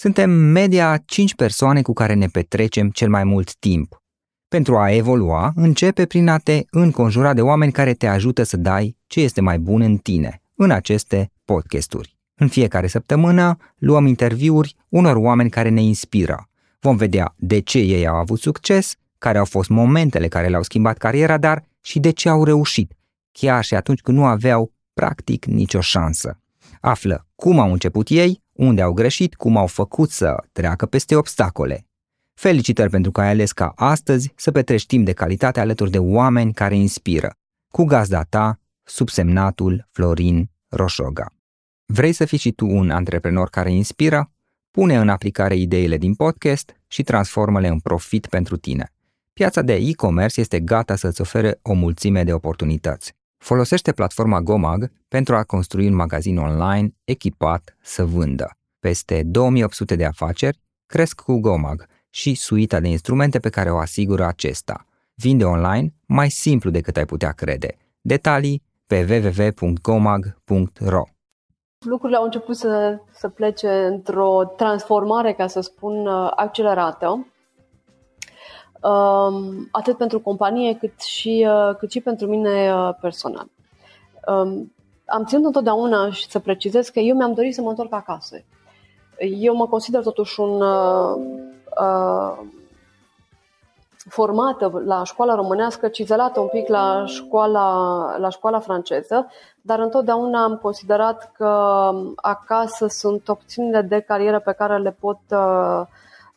Suntem 0.00 0.30
media 0.30 1.02
5 1.06 1.34
persoane 1.34 1.82
cu 1.82 1.92
care 1.92 2.14
ne 2.14 2.26
petrecem 2.26 2.90
cel 2.90 3.08
mai 3.08 3.24
mult 3.24 3.54
timp. 3.54 4.02
Pentru 4.48 4.76
a 4.76 4.90
evolua, 4.90 5.52
începe 5.54 6.06
prin 6.06 6.28
a 6.28 6.38
te 6.38 6.62
înconjura 6.70 7.34
de 7.34 7.42
oameni 7.42 7.72
care 7.72 7.94
te 7.94 8.06
ajută 8.06 8.42
să 8.42 8.56
dai 8.56 8.96
ce 9.06 9.20
este 9.20 9.40
mai 9.40 9.58
bun 9.58 9.80
în 9.80 9.96
tine, 9.96 10.40
în 10.54 10.70
aceste 10.70 11.32
podcasturi. 11.44 12.18
În 12.34 12.48
fiecare 12.48 12.86
săptămână 12.86 13.56
luăm 13.78 14.06
interviuri 14.06 14.76
unor 14.88 15.16
oameni 15.16 15.50
care 15.50 15.68
ne 15.68 15.82
inspiră. 15.82 16.48
Vom 16.80 16.96
vedea 16.96 17.34
de 17.36 17.60
ce 17.60 17.78
ei 17.78 18.06
au 18.06 18.16
avut 18.16 18.40
succes, 18.40 18.94
care 19.18 19.38
au 19.38 19.44
fost 19.44 19.68
momentele 19.68 20.28
care 20.28 20.48
le-au 20.48 20.62
schimbat 20.62 20.98
cariera, 20.98 21.38
dar 21.38 21.64
și 21.80 21.98
de 21.98 22.10
ce 22.10 22.28
au 22.28 22.44
reușit, 22.44 22.92
chiar 23.32 23.64
și 23.64 23.74
atunci 23.74 24.00
când 24.00 24.18
nu 24.18 24.24
aveau 24.24 24.72
practic 24.94 25.44
nicio 25.44 25.80
șansă. 25.80 26.40
Află 26.80 27.26
cum 27.34 27.58
au 27.58 27.72
început 27.72 28.08
ei, 28.08 28.42
unde 28.58 28.82
au 28.82 28.92
greșit, 28.92 29.34
cum 29.34 29.56
au 29.56 29.66
făcut 29.66 30.10
să 30.10 30.44
treacă 30.52 30.86
peste 30.86 31.16
obstacole. 31.16 31.86
Felicitări 32.34 32.90
pentru 32.90 33.10
că 33.10 33.20
ai 33.20 33.28
ales 33.28 33.52
ca 33.52 33.72
astăzi 33.76 34.32
să 34.36 34.50
petreci 34.50 34.86
timp 34.86 35.04
de 35.04 35.12
calitate 35.12 35.60
alături 35.60 35.90
de 35.90 35.98
oameni 35.98 36.52
care 36.52 36.76
inspiră. 36.76 37.34
Cu 37.68 37.84
gazda 37.84 38.22
ta, 38.22 38.60
subsemnatul 38.82 39.88
Florin 39.90 40.50
Roșoga. 40.68 41.26
Vrei 41.86 42.12
să 42.12 42.24
fii 42.24 42.38
și 42.38 42.52
tu 42.52 42.66
un 42.66 42.90
antreprenor 42.90 43.48
care 43.48 43.72
inspiră? 43.72 44.30
Pune 44.70 44.96
în 44.96 45.08
aplicare 45.08 45.56
ideile 45.56 45.96
din 45.96 46.14
podcast 46.14 46.76
și 46.86 47.02
transformă-le 47.02 47.68
în 47.68 47.78
profit 47.78 48.26
pentru 48.26 48.56
tine. 48.56 48.92
Piața 49.32 49.62
de 49.62 49.74
e-commerce 49.74 50.40
este 50.40 50.60
gata 50.60 50.96
să-ți 50.96 51.20
ofere 51.20 51.58
o 51.62 51.72
mulțime 51.72 52.24
de 52.24 52.32
oportunități. 52.32 53.14
Folosește 53.38 53.92
platforma 53.92 54.40
Gomag 54.40 54.90
pentru 55.08 55.36
a 55.36 55.42
construi 55.42 55.86
un 55.86 55.94
magazin 55.94 56.38
online 56.38 56.94
echipat 57.04 57.76
să 57.80 58.04
vândă. 58.04 58.50
Peste 58.78 59.22
2800 59.22 59.96
de 59.96 60.04
afaceri 60.04 60.60
cresc 60.86 61.20
cu 61.20 61.40
Gomag 61.40 61.86
și 62.10 62.34
suita 62.34 62.80
de 62.80 62.88
instrumente 62.88 63.38
pe 63.38 63.48
care 63.48 63.70
o 63.70 63.78
asigură 63.78 64.24
acesta. 64.24 64.84
Vinde 65.14 65.44
online 65.44 65.94
mai 66.06 66.30
simplu 66.30 66.70
decât 66.70 66.96
ai 66.96 67.04
putea 67.04 67.32
crede. 67.32 67.76
Detalii 68.00 68.62
pe 68.86 69.22
www.gomag.ro 69.60 71.02
Lucrurile 71.86 72.18
au 72.18 72.24
început 72.24 72.56
să, 72.56 73.00
să 73.12 73.28
plece 73.28 73.68
într-o 73.68 74.52
transformare, 74.56 75.32
ca 75.32 75.46
să 75.46 75.60
spun, 75.60 76.06
accelerată 76.36 77.06
Um, 77.06 77.37
atât 79.70 79.96
pentru 79.96 80.20
companie 80.20 80.76
cât 80.76 81.00
și, 81.00 81.46
uh, 81.48 81.76
cât 81.76 81.90
și 81.90 82.00
pentru 82.00 82.26
mine 82.26 82.74
uh, 82.74 82.94
personal. 83.00 83.46
Um, 84.26 84.72
am 85.06 85.24
ținut 85.24 85.44
întotdeauna 85.44 86.10
și 86.10 86.30
să 86.30 86.38
precizez 86.38 86.88
că 86.88 86.98
eu 86.98 87.16
mi-am 87.16 87.32
dorit 87.32 87.54
să 87.54 87.62
mă 87.62 87.68
întorc 87.68 87.92
acasă. 87.92 88.36
Eu 89.18 89.54
mă 89.54 89.66
consider 89.66 90.02
totuși 90.02 90.40
un 90.40 90.60
uh, 90.60 91.16
uh, 91.80 92.38
formată 94.08 94.82
la 94.84 95.04
școala 95.04 95.34
românească, 95.34 95.88
cizelată 95.88 96.40
un 96.40 96.48
pic 96.48 96.68
la 96.68 97.04
școala, 97.06 98.18
la 98.18 98.28
școala 98.28 98.58
franceză, 98.58 99.26
dar 99.60 99.78
întotdeauna 99.78 100.42
am 100.42 100.56
considerat 100.56 101.32
că 101.36 101.92
acasă 102.16 102.86
sunt 102.86 103.28
opțiunile 103.28 103.80
de 103.80 104.00
carieră 104.00 104.40
pe 104.40 104.52
care 104.52 104.78
le 104.78 104.96
pot 105.00 105.18
uh, 105.30 105.80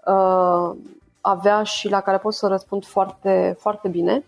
uh, 0.06 0.76
avea 1.22 1.64
și 1.64 1.90
la 1.90 2.02
care 2.02 2.18
pot 2.18 2.34
să 2.34 2.48
răspund 2.48 2.86
foarte, 2.86 3.56
foarte 3.60 3.88
bine. 3.88 4.24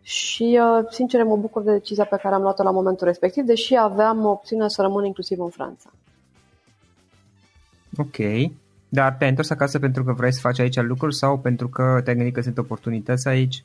Și, 0.00 0.60
uh, 0.60 0.86
sincer, 0.90 1.24
mă 1.24 1.36
bucur 1.36 1.62
de 1.62 1.72
decizia 1.72 2.04
pe 2.04 2.18
care 2.22 2.34
am 2.34 2.42
luat-o 2.42 2.62
la 2.62 2.70
momentul 2.70 3.06
respectiv, 3.06 3.44
deși 3.44 3.76
aveam 3.76 4.24
opțiunea 4.24 4.68
să 4.68 4.82
rămân 4.82 5.04
inclusiv 5.04 5.40
în 5.40 5.48
Franța. 5.50 5.90
Ok. 7.98 8.16
Dar 8.88 9.14
te-ai 9.18 9.30
întors 9.30 9.50
acasă 9.50 9.78
pentru 9.78 10.04
că 10.04 10.12
vrei 10.12 10.32
să 10.32 10.40
faci 10.40 10.58
aici 10.58 10.80
lucruri 10.80 11.14
sau 11.14 11.38
pentru 11.38 11.68
că 11.68 12.00
te-ai 12.04 12.16
gândit 12.16 12.34
că 12.34 12.40
sunt 12.40 12.58
oportunități 12.58 13.28
aici? 13.28 13.64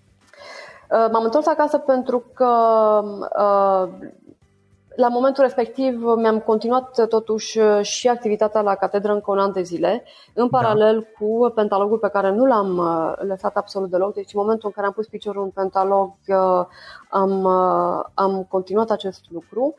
Uh, 0.89 1.09
m-am 1.11 1.23
întors 1.23 1.47
acasă 1.47 1.77
pentru 1.77 2.23
că 2.33 2.52
uh, 3.39 3.89
la 4.97 5.08
momentul 5.08 5.43
respectiv 5.43 6.03
mi-am 6.03 6.39
continuat 6.39 7.08
totuși 7.08 7.59
și 7.81 8.08
activitatea 8.08 8.61
la 8.61 8.75
catedră 8.75 9.13
încă 9.13 9.31
un 9.31 9.39
an 9.39 9.52
de 9.52 9.61
zile, 9.61 10.03
în 10.33 10.47
da. 10.52 10.58
paralel 10.58 10.99
da. 10.99 11.25
cu 11.25 11.52
pentalogul 11.55 11.97
pe 11.97 12.09
care 12.09 12.31
nu 12.31 12.45
l-am 12.45 12.77
uh, 12.77 13.13
lăsat 13.27 13.55
absolut 13.55 13.89
deloc. 13.89 14.13
Deci 14.13 14.33
în 14.33 14.39
momentul 14.39 14.67
în 14.67 14.71
care 14.71 14.87
am 14.87 14.93
pus 14.93 15.07
piciorul 15.07 15.43
în 15.43 15.49
pentalog 15.49 16.13
uh, 16.27 16.65
am, 17.09 17.43
uh, 17.43 18.05
am 18.13 18.45
continuat 18.49 18.89
acest 18.89 19.21
lucru 19.30 19.75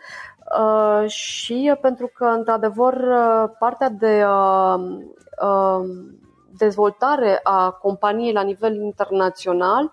și 1.07 1.77
pentru 1.81 2.11
că 2.15 2.25
într-adevăr 2.25 3.05
partea 3.59 3.89
de 3.89 4.25
dezvoltare 6.59 7.41
a 7.43 7.71
companiei 7.71 8.33
la 8.33 8.43
nivel 8.43 8.75
internațional 8.75 9.85
uh, 9.85 9.91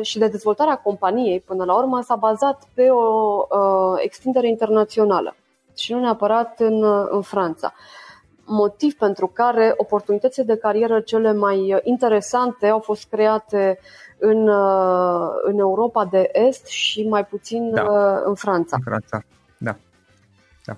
și 0.00 0.18
de 0.18 0.28
dezvoltarea 0.28 0.76
companiei 0.76 1.40
până 1.40 1.64
la 1.64 1.74
urmă 1.74 2.00
s-a 2.00 2.16
bazat 2.16 2.62
pe 2.74 2.88
o 2.90 3.36
uh, 3.48 4.00
extindere 4.02 4.48
internațională 4.48 5.34
și 5.76 5.92
nu 5.92 6.00
neapărat 6.00 6.60
în, 6.60 6.84
în 7.10 7.22
Franța. 7.22 7.74
Motiv 8.44 8.94
pentru 8.94 9.26
care 9.26 9.74
oportunitățile 9.76 10.44
de 10.44 10.56
carieră 10.56 11.00
cele 11.00 11.32
mai 11.32 11.80
interesante 11.82 12.66
au 12.66 12.78
fost 12.78 13.06
create 13.10 13.78
în, 14.18 14.48
uh, 14.48 15.30
în 15.42 15.58
Europa 15.58 16.04
de 16.04 16.30
Est 16.32 16.66
și 16.66 17.08
mai 17.08 17.24
puțin 17.24 17.70
da. 17.70 17.82
în 18.24 18.34
Franța. 18.34 18.76
În 18.76 18.82
Franța, 18.84 19.22
da. 19.58 19.76
da. 20.64 20.76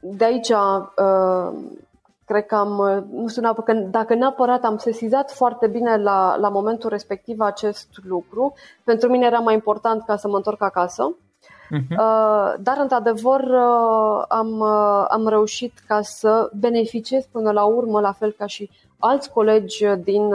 De 0.00 0.24
aici 0.24 0.52
cred 2.28 2.46
că 2.46 2.54
am, 2.54 3.04
nu 3.12 3.28
știu 3.28 3.52
că 3.64 3.72
dacă 3.72 4.14
neapărat 4.14 4.64
am 4.64 4.76
sesizat 4.76 5.32
foarte 5.32 5.66
bine 5.66 5.96
la, 5.96 6.36
la 6.36 6.48
momentul 6.48 6.90
respectiv 6.90 7.40
acest 7.40 7.88
lucru, 8.02 8.54
pentru 8.84 9.08
mine 9.08 9.26
era 9.26 9.38
mai 9.38 9.54
important 9.54 10.04
ca 10.04 10.16
să 10.16 10.28
mă 10.28 10.36
întorc 10.36 10.62
acasă. 10.62 11.16
Uh-huh. 11.16 11.96
Dar, 12.60 12.76
într-adevăr, 12.80 13.40
uh, 13.40 14.24
am, 14.28 14.58
uh, 14.58 15.04
am 15.08 15.28
reușit 15.28 15.72
ca 15.86 16.00
să 16.02 16.50
beneficiez 16.58 17.24
până 17.32 17.50
la 17.50 17.64
urmă, 17.64 18.00
la 18.00 18.12
fel 18.12 18.34
ca 18.38 18.46
și 18.46 18.70
alți 18.98 19.32
colegi 19.32 19.86
din, 19.86 20.34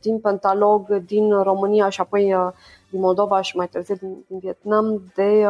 din 0.00 0.18
Pentalog, 0.18 0.96
din 0.96 1.42
România 1.42 1.88
și 1.88 2.00
apoi 2.00 2.34
din 2.90 3.00
Moldova 3.00 3.40
și 3.40 3.56
mai 3.56 3.68
târziu 3.68 3.94
din, 3.94 4.24
din 4.26 4.38
Vietnam, 4.38 5.02
de 5.14 5.46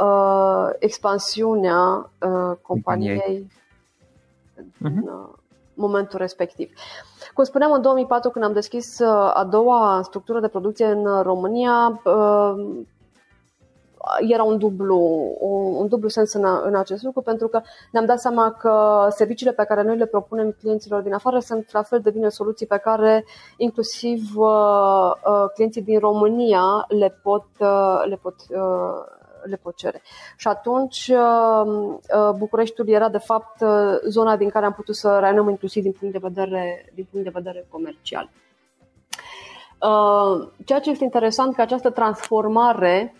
uh, 0.00 0.70
expansiunea 0.78 2.10
uh, 2.20 2.56
companiei 2.62 3.46
în 4.82 4.92
uh-huh. 4.92 5.38
momentul 5.74 6.18
respectiv. 6.18 6.72
Cum 7.34 7.44
spuneam, 7.44 7.72
în 7.72 7.82
2004, 7.82 8.30
când 8.30 8.44
am 8.44 8.52
deschis 8.52 8.98
uh, 8.98 9.30
a 9.34 9.46
doua 9.50 10.00
structură 10.02 10.40
de 10.40 10.48
producție 10.48 10.86
în 10.86 11.06
uh, 11.06 11.20
România, 11.22 12.00
era 14.28 14.42
un 14.42 14.58
dublu, 14.58 14.98
un 15.78 15.88
dublu 15.88 16.08
sens 16.08 16.32
în, 16.32 16.44
în 16.64 16.74
acest 16.74 17.02
lucru, 17.02 17.20
pentru 17.20 17.48
că 17.48 17.60
ne-am 17.92 18.04
dat 18.04 18.20
seama 18.20 18.50
că 18.50 19.06
serviciile 19.10 19.52
pe 19.52 19.64
care 19.64 19.82
noi 19.82 19.96
le 19.96 20.06
propunem 20.06 20.56
clienților 20.60 21.02
din 21.02 21.12
afară 21.12 21.38
sunt 21.38 21.72
la 21.72 21.82
fel 21.82 22.00
de 22.00 22.10
bine 22.10 22.28
soluții 22.28 22.66
pe 22.66 22.76
care 22.76 23.24
inclusiv 23.56 24.20
uh, 24.36 25.10
uh, 25.26 25.44
clienții 25.54 25.82
din 25.82 25.98
România 25.98 26.84
le 26.88 27.18
pot, 27.22 27.46
uh, 27.58 28.02
le 28.04 28.18
pot 28.22 28.34
uh, 28.50 29.18
le 29.44 29.56
pot 29.56 29.76
cere. 29.76 30.02
Și 30.36 30.48
atunci 30.48 31.12
uh, 31.14 31.66
uh, 31.66 32.34
Bucureștiul 32.36 32.88
era 32.88 33.08
de 33.08 33.18
fapt 33.18 33.60
uh, 33.60 33.98
zona 34.08 34.36
din 34.36 34.48
care 34.48 34.66
am 34.66 34.72
putut 34.72 34.96
să 34.96 35.18
reanăm 35.20 35.48
inclusiv 35.48 35.82
din 35.82 35.92
punct 35.92 36.14
de 36.14 36.20
vedere, 36.22 36.90
din 36.94 37.06
punct 37.10 37.26
de 37.26 37.32
vedere 37.34 37.66
comercial. 37.70 38.30
Ceea 40.64 40.80
ce 40.80 40.90
este 40.90 41.04
interesant 41.04 41.54
că 41.54 41.60
această 41.60 41.90
transformare 41.90 43.14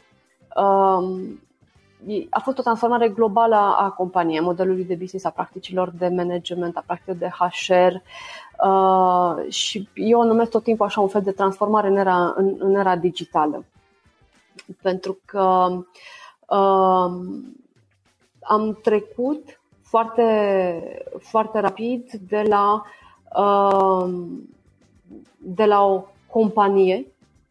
um, 0.57 1.41
a 2.31 2.41
fost 2.41 2.59
o 2.59 2.63
transformare 2.63 3.09
globală 3.09 3.55
a 3.55 3.95
companiei, 3.97 4.39
a 4.39 4.43
modelului 4.43 4.85
de 4.85 4.95
business, 4.95 5.25
a 5.25 5.31
practicilor 5.31 5.91
de 5.99 6.09
management, 6.09 6.77
a 6.77 6.83
practicilor 6.87 7.17
de 7.17 7.31
HR 7.39 7.95
uh, 8.67 9.53
și 9.53 9.89
eu 9.95 10.21
o 10.21 10.25
numesc 10.25 10.51
tot 10.51 10.63
timpul 10.63 10.87
așa 10.87 11.01
un 11.01 11.09
fel 11.09 11.23
de 11.23 11.33
transformare 11.33 11.89
în 11.89 11.97
era, 11.97 12.33
în, 12.37 12.55
în 12.59 12.75
era 12.75 12.97
digitală 12.97 13.65
pentru 14.83 15.19
că 15.25 15.69
uh, 16.49 17.11
am 18.41 18.79
trecut 18.83 19.61
foarte, 19.83 21.05
foarte 21.19 21.59
rapid 21.59 22.11
de 22.29 22.43
la, 22.49 22.83
uh, 23.37 24.11
de 25.39 25.65
la 25.65 25.85
o 25.85 26.05
companie 26.31 27.07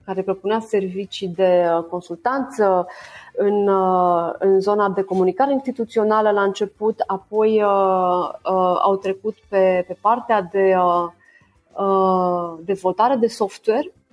care 0.06 0.22
propunea 0.22 0.60
servicii 0.60 1.28
de 1.28 1.66
consultanță 1.90 2.88
în, 3.34 3.68
uh, 3.68 4.34
în 4.40 4.60
zona 4.60 4.90
de 4.90 5.02
comunicare 5.02 5.52
instituțională 5.52 6.32
la 6.32 6.42
început, 6.42 7.04
apoi 7.08 7.64
uh, 7.64 8.30
uh, 8.30 8.80
au 8.82 8.98
trecut 9.02 9.36
pe, 9.50 9.84
pe 9.88 9.98
partea 10.02 10.42
de 10.42 10.76
uh, 10.78 11.08
uh 11.74 12.60
dezvoltare 12.66 13.16
de 13.16 13.28
software. 13.28 13.92
Uh, 13.94 14.09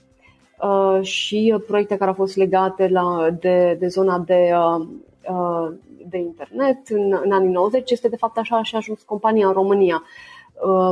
și 1.00 1.54
proiecte 1.66 1.96
care 1.96 2.10
au 2.10 2.16
fost 2.16 2.36
legate 2.36 2.88
la, 2.88 3.30
de, 3.40 3.76
de 3.78 3.86
zona 3.86 4.18
de, 4.18 4.52
uh, 4.54 4.86
uh, 5.28 5.72
de 6.08 6.18
internet 6.18 6.88
în, 6.88 7.20
în 7.24 7.32
anii 7.32 7.52
90. 7.52 7.90
Este 7.90 8.08
de 8.08 8.16
fapt 8.16 8.38
așa 8.38 8.62
și 8.62 8.74
a 8.74 8.78
ajuns 8.78 9.02
compania 9.02 9.46
în 9.46 9.52
România 9.52 10.02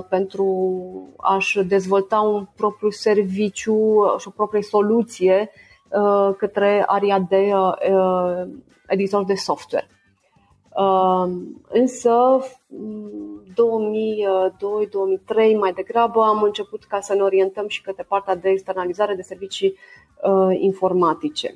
pentru 0.08 0.78
a-și 1.16 1.62
dezvolta 1.62 2.20
un 2.20 2.46
propriu 2.56 2.90
serviciu 2.90 4.04
și 4.18 4.28
o 4.28 4.30
proprie 4.30 4.62
soluție 4.62 5.50
către 6.36 6.82
aria 6.86 7.18
de 7.28 7.52
editor 8.86 9.24
de 9.24 9.34
software. 9.34 9.88
Însă 11.68 12.40
2002-2003 13.52 13.56
mai 15.58 15.72
degrabă 15.72 16.22
am 16.22 16.42
început 16.42 16.84
ca 16.84 17.00
să 17.00 17.14
ne 17.14 17.22
orientăm 17.22 17.68
și 17.68 17.82
către 17.82 18.02
partea 18.08 18.36
de 18.36 18.48
externalizare 18.48 19.14
de 19.14 19.22
servicii 19.22 19.74
uh, 20.22 20.56
informatice. 20.60 21.54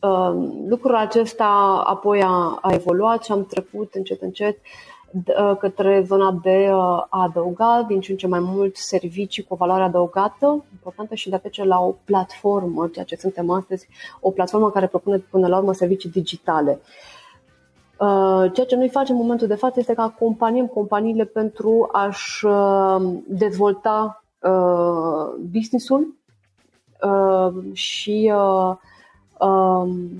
Uh, 0.00 0.32
lucrul 0.68 0.94
acesta 0.94 1.82
apoi 1.86 2.22
a, 2.22 2.58
a 2.62 2.72
evoluat 2.72 3.24
și 3.24 3.32
am 3.32 3.44
trecut 3.44 3.94
încet 3.94 4.22
încet 4.22 4.58
uh, 5.12 5.56
către 5.58 6.02
zona 6.06 6.38
de 6.42 6.68
a 6.70 7.06
adăuga 7.10 7.84
din 7.88 8.00
ce 8.00 8.10
în 8.10 8.16
ce 8.16 8.26
mai 8.26 8.40
mult 8.40 8.76
servicii 8.76 9.42
cu 9.42 9.54
o 9.54 9.56
valoare 9.56 9.82
adăugată 9.82 10.64
importantă 10.72 11.14
și 11.14 11.28
de 11.28 11.34
a 11.34 11.38
trece 11.38 11.64
la 11.64 11.80
o 11.80 11.94
platformă, 12.04 12.88
ceea 12.88 13.04
ce 13.04 13.16
suntem 13.16 13.50
astăzi, 13.50 13.88
o 14.20 14.30
platformă 14.30 14.70
care 14.70 14.86
propune 14.86 15.18
până 15.18 15.48
la 15.48 15.56
urmă 15.56 15.72
servicii 15.72 16.10
digitale. 16.10 16.80
Uh, 16.80 16.86
Uh, 16.90 17.21
ceea 18.52 18.66
ce 18.66 18.76
noi 18.76 18.88
facem 18.88 19.14
în 19.14 19.20
momentul 19.20 19.46
de 19.46 19.54
față 19.54 19.78
este 19.78 19.94
că 19.94 20.00
acompaniem 20.00 20.66
companiile 20.66 21.24
pentru 21.24 21.88
a-și 21.92 22.46
uh, 22.46 23.14
dezvolta 23.26 24.24
uh, 24.40 25.46
business-ul 25.50 26.16
și 27.72 28.32
um, 29.38 30.10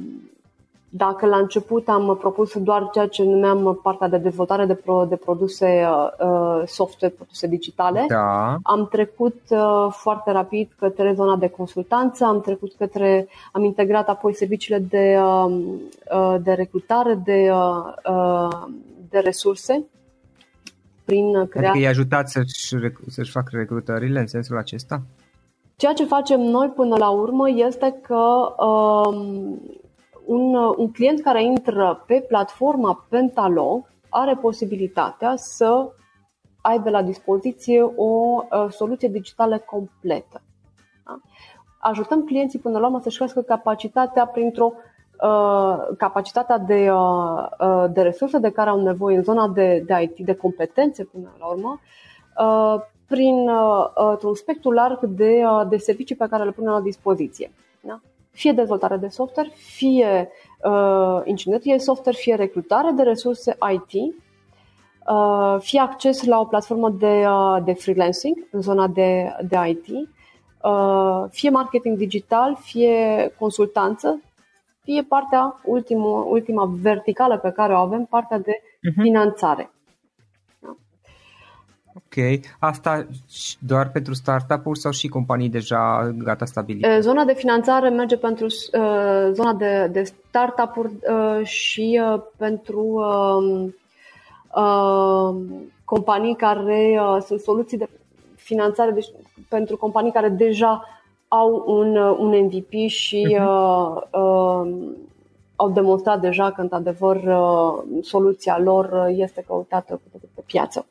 dacă 0.95 1.27
la 1.27 1.37
început 1.37 1.89
am 1.89 2.17
propus 2.21 2.59
doar 2.59 2.89
ceea 2.93 3.07
ce 3.07 3.23
numeam 3.23 3.81
partea 3.83 4.09
de 4.09 4.19
dezvoltare 4.19 4.67
de, 4.67 4.75
pro, 4.75 5.05
de 5.09 5.17
produse 5.17 5.87
uh, 5.87 6.63
software, 6.67 7.15
produse 7.15 7.47
digitale, 7.47 8.05
da. 8.09 8.57
am 8.63 8.89
trecut 8.91 9.41
uh, 9.49 9.87
foarte 9.91 10.31
rapid 10.31 10.71
către 10.79 11.13
zona 11.15 11.37
de 11.37 11.49
consultanță, 11.49 12.25
am 12.25 12.41
trecut 12.41 12.73
către, 12.79 13.29
am 13.53 13.65
integrat 13.65 14.09
apoi 14.09 14.35
serviciile 14.35 14.79
de, 14.79 15.19
uh, 15.19 15.57
uh, 16.15 16.37
de 16.43 16.53
recrutare, 16.53 17.15
de, 17.25 17.51
uh, 17.53 18.13
uh 18.15 18.49
de 19.09 19.19
resurse 19.19 19.85
prin 21.05 21.47
crearea. 21.47 21.71
Adică 21.71 21.85
îi 21.85 21.91
ajutați 21.91 22.33
să-și, 22.33 22.77
să-și 23.07 23.31
facă 23.31 23.49
recrutările 23.53 24.21
în 24.21 24.27
sensul 24.27 24.59
acesta? 24.59 25.03
Ceea 25.77 25.93
ce 25.93 26.05
facem 26.05 26.41
noi 26.41 26.69
până 26.69 26.97
la 26.99 27.11
urmă 27.11 27.51
este 27.51 27.99
că 28.03 28.55
uh, 28.65 29.17
un, 30.33 30.55
un 30.55 30.93
client 30.93 31.21
care 31.21 31.45
intră 31.45 32.05
pe 32.07 32.25
platforma 32.29 33.05
Pentalog 33.09 33.93
are 34.09 34.35
posibilitatea 34.35 35.33
să 35.37 35.93
aibă 36.61 36.91
la 36.91 37.03
dispoziție 37.03 37.83
o 37.97 38.43
uh, 38.51 38.67
soluție 38.71 39.09
digitală 39.09 39.59
completă. 39.59 40.43
Da? 41.05 41.21
Ajutăm 41.79 42.25
clienții 42.25 42.59
până 42.59 42.79
la 42.79 42.87
urmă 42.87 43.01
să-și 43.01 43.17
crească 43.17 43.41
capacitatea 43.41 44.27
printr-o 44.27 44.73
uh, 44.75 45.97
capacitatea 45.99 46.59
de, 46.59 46.91
uh, 46.91 47.47
uh, 47.61 47.85
de 47.93 48.03
resurse 48.03 48.39
de 48.39 48.51
care 48.51 48.71
au 48.71 48.83
nevoie 48.83 49.17
în 49.17 49.23
zona 49.23 49.49
de, 49.49 49.83
de 49.87 49.95
IT, 50.03 50.25
de 50.27 50.35
competențe 50.35 51.05
până 51.05 51.33
la 51.39 51.47
urmă, 51.47 51.81
uh, 52.39 52.83
prin 53.07 53.49
uh, 53.49 54.19
un 54.23 54.35
spectru 54.35 54.71
larg 54.71 55.05
de, 55.05 55.43
uh, 55.45 55.69
de 55.69 55.77
servicii 55.77 56.17
pe 56.17 56.27
care 56.31 56.45
le 56.45 56.51
punem 56.51 56.73
la 56.73 56.81
dispoziție. 56.81 57.53
Da? 57.81 58.01
Fie 58.33 58.53
dezvoltare 58.53 58.97
de 58.97 59.09
software, 59.09 59.51
fie 59.55 60.31
uh, 60.65 61.21
inginerie 61.25 61.79
software, 61.79 62.17
fie 62.17 62.35
recrutare 62.35 62.91
de 62.91 63.03
resurse 63.03 63.57
IT, 63.73 64.15
uh, 65.09 65.57
fie 65.59 65.81
acces 65.81 66.25
la 66.25 66.41
o 66.41 66.45
platformă 66.45 66.91
de, 66.91 67.25
uh, 67.27 67.65
de 67.65 67.73
freelancing 67.73 68.37
în 68.51 68.61
zona 68.61 68.87
de, 68.87 69.37
de 69.49 69.57
IT, 69.69 69.87
uh, 70.63 71.25
fie 71.31 71.51
marketing 71.51 71.97
digital, 71.97 72.57
fie 72.61 73.33
consultanță, 73.39 74.21
fie 74.83 75.03
partea 75.03 75.61
ultimă, 75.65 76.27
ultima 76.29 76.71
verticală 76.81 77.39
pe 77.39 77.51
care 77.51 77.73
o 77.73 77.77
avem, 77.77 78.05
partea 78.05 78.39
de 78.39 78.53
uh-huh. 78.53 79.03
finanțare. 79.03 79.71
Ok. 82.17 82.41
Asta 82.59 83.07
doar 83.59 83.91
pentru 83.91 84.15
startup-uri 84.15 84.79
sau 84.79 84.93
și 84.93 85.09
companii 85.09 85.49
deja 85.49 86.13
gata 86.19 86.45
stabilite? 86.45 87.01
Zona 87.01 87.25
de 87.25 87.35
finanțare 87.35 87.89
merge 87.89 88.17
pentru 88.17 88.45
uh, 88.45 89.31
zona 89.33 89.53
de, 89.53 89.89
de 89.93 90.03
startup-uri 90.03 90.93
uh, 90.93 91.47
și 91.47 92.01
uh, 92.13 92.23
pentru 92.37 92.81
uh, 92.81 93.69
uh, 94.55 95.37
companii 95.85 96.37
care 96.37 97.01
uh, 97.01 97.23
sunt 97.27 97.41
soluții 97.41 97.79
de 97.79 97.89
finanțare 98.35 98.91
deci, 98.91 99.11
pentru 99.49 99.77
companii 99.77 100.13
care 100.13 100.29
deja 100.29 100.89
au 101.29 101.65
un, 101.67 101.97
un 101.97 102.45
MVP 102.45 102.89
și 102.89 103.37
uh-huh. 103.39 104.11
Uh, 105.57 105.63
uh, 105.63 105.63
au 105.63 105.71
demonstrat 105.71 106.21
deja 106.21 106.51
că, 106.51 106.61
într-adevăr, 106.61 107.17
uh, 107.17 107.83
soluția 108.01 108.59
lor 108.59 109.07
este 109.09 109.45
căutată 109.47 110.01
pe 110.35 110.43
piață. 110.47 110.87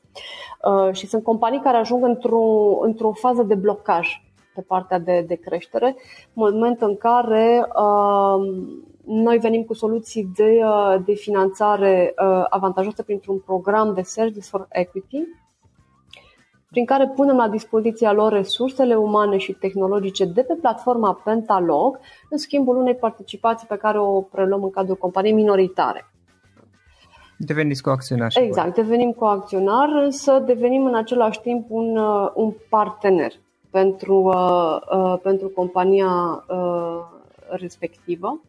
Uh, 0.63 0.93
și 0.93 1.07
sunt 1.07 1.23
companii 1.23 1.59
care 1.59 1.77
ajung 1.77 2.03
într-o, 2.03 2.77
într-o 2.81 3.11
fază 3.11 3.43
de 3.43 3.55
blocaj 3.55 4.21
pe 4.55 4.61
partea 4.61 4.99
de, 4.99 5.25
de 5.27 5.35
creștere, 5.35 5.95
în 6.33 6.53
moment 6.53 6.81
în 6.81 6.97
care 6.97 7.65
uh, 7.75 8.63
noi 9.05 9.37
venim 9.37 9.63
cu 9.63 9.73
soluții 9.73 10.31
de, 10.35 10.59
uh, 10.63 10.95
de 11.05 11.13
finanțare 11.13 12.13
uh, 12.23 12.45
avantajoase 12.49 13.03
printr-un 13.03 13.39
program 13.39 13.93
de 13.93 14.01
Service 14.01 14.49
for 14.49 14.67
Equity, 14.69 15.23
prin 16.71 16.85
care 16.85 17.07
punem 17.07 17.35
la 17.35 17.47
dispoziția 17.47 18.11
lor 18.11 18.31
resursele 18.31 18.95
umane 18.95 19.37
și 19.37 19.51
tehnologice 19.51 20.25
de 20.25 20.41
pe 20.41 20.53
platforma 20.61 21.21
Pentalog, 21.23 21.99
în 22.29 22.37
schimbul 22.37 22.77
unei 22.77 22.95
participații 22.95 23.67
pe 23.67 23.75
care 23.75 23.99
o 23.99 24.21
preluăm 24.21 24.63
în 24.63 24.69
cadrul 24.69 24.95
companiei 24.95 25.33
minoritare. 25.33 26.05
Deveniți 27.37 27.81
coacționar. 27.81 28.31
Exact, 28.35 28.75
devenim 28.75 29.11
coacționar, 29.11 29.89
însă 30.03 30.39
devenim 30.45 30.85
în 30.85 30.95
același 30.95 31.41
timp 31.41 31.65
un, 31.69 31.97
uh, 31.97 32.31
un 32.33 32.53
partener 32.69 33.31
pentru, 33.69 34.15
uh, 34.15 34.77
uh, 34.97 35.19
pentru 35.21 35.47
compania 35.47 36.43
uh, 36.47 36.99
respectivă. 37.49 38.41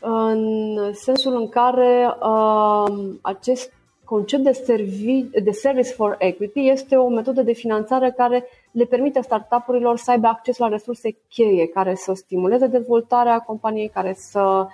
În 0.00 0.76
sensul 0.92 1.34
în 1.34 1.48
care 1.48 2.16
uh, 2.22 3.14
acest 3.20 3.72
concept 4.10 4.42
de, 4.42 4.50
servi- 4.50 5.42
de 5.42 5.50
Service 5.50 5.92
for 5.92 6.16
Equity 6.18 6.68
este 6.68 6.96
o 6.96 7.08
metodă 7.08 7.42
de 7.42 7.52
finanțare 7.52 8.14
care 8.16 8.44
le 8.70 8.84
permite 8.84 9.20
startup-urilor 9.20 9.96
să 9.96 10.10
aibă 10.10 10.26
acces 10.26 10.58
la 10.58 10.68
resurse 10.68 11.16
cheie 11.28 11.66
care 11.66 11.94
să 11.94 12.12
stimuleze 12.14 12.66
dezvoltarea 12.66 13.38
companiei, 13.38 13.88
care 13.88 14.14
să 14.16 14.66
uh, 14.66 14.70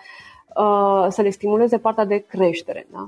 Uh, 0.57 1.07
să 1.09 1.23
le 1.23 1.31
stimuleze 1.31 1.79
partea 1.79 2.05
de 2.05 2.25
creștere. 2.29 2.87
Da? 2.93 3.07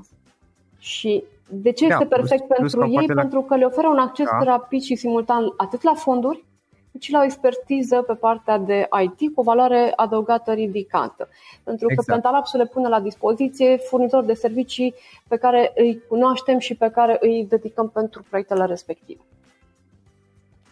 Și 0.79 1.23
de 1.47 1.71
ce 1.71 1.87
da, 1.87 1.93
este 1.93 2.05
perfect 2.05 2.47
plus, 2.47 2.57
pentru 2.57 2.79
plus 2.79 3.01
ei? 3.01 3.07
La... 3.07 3.21
Pentru 3.21 3.41
că 3.41 3.55
le 3.55 3.65
oferă 3.65 3.87
un 3.87 3.97
acces 3.97 4.27
da. 4.31 4.43
rapid 4.43 4.81
și 4.81 4.95
simultan 4.95 5.53
atât 5.57 5.81
la 5.81 5.93
fonduri, 5.93 6.45
cât 6.91 7.01
și 7.01 7.11
la 7.11 7.19
o 7.19 7.23
expertiză 7.23 8.01
pe 8.07 8.13
partea 8.13 8.57
de 8.57 8.87
IT 9.03 9.33
cu 9.33 9.39
o 9.39 9.43
valoare 9.43 9.93
adăugată 9.95 10.51
ridicată. 10.51 11.29
Pentru 11.63 11.87
că 11.87 11.93
exact. 11.93 12.21
Pentalapsul 12.21 12.59
le 12.59 12.65
pune 12.65 12.87
la 12.87 12.99
dispoziție 12.99 13.77
furnizori 13.77 14.25
de 14.25 14.33
servicii 14.33 14.93
pe 15.27 15.37
care 15.37 15.71
îi 15.75 16.01
cunoaștem 16.07 16.59
și 16.59 16.75
pe 16.75 16.89
care 16.89 17.17
îi 17.21 17.45
dedicăm 17.49 17.89
pentru 17.89 18.25
proiectele 18.29 18.65
respective. 18.65 19.21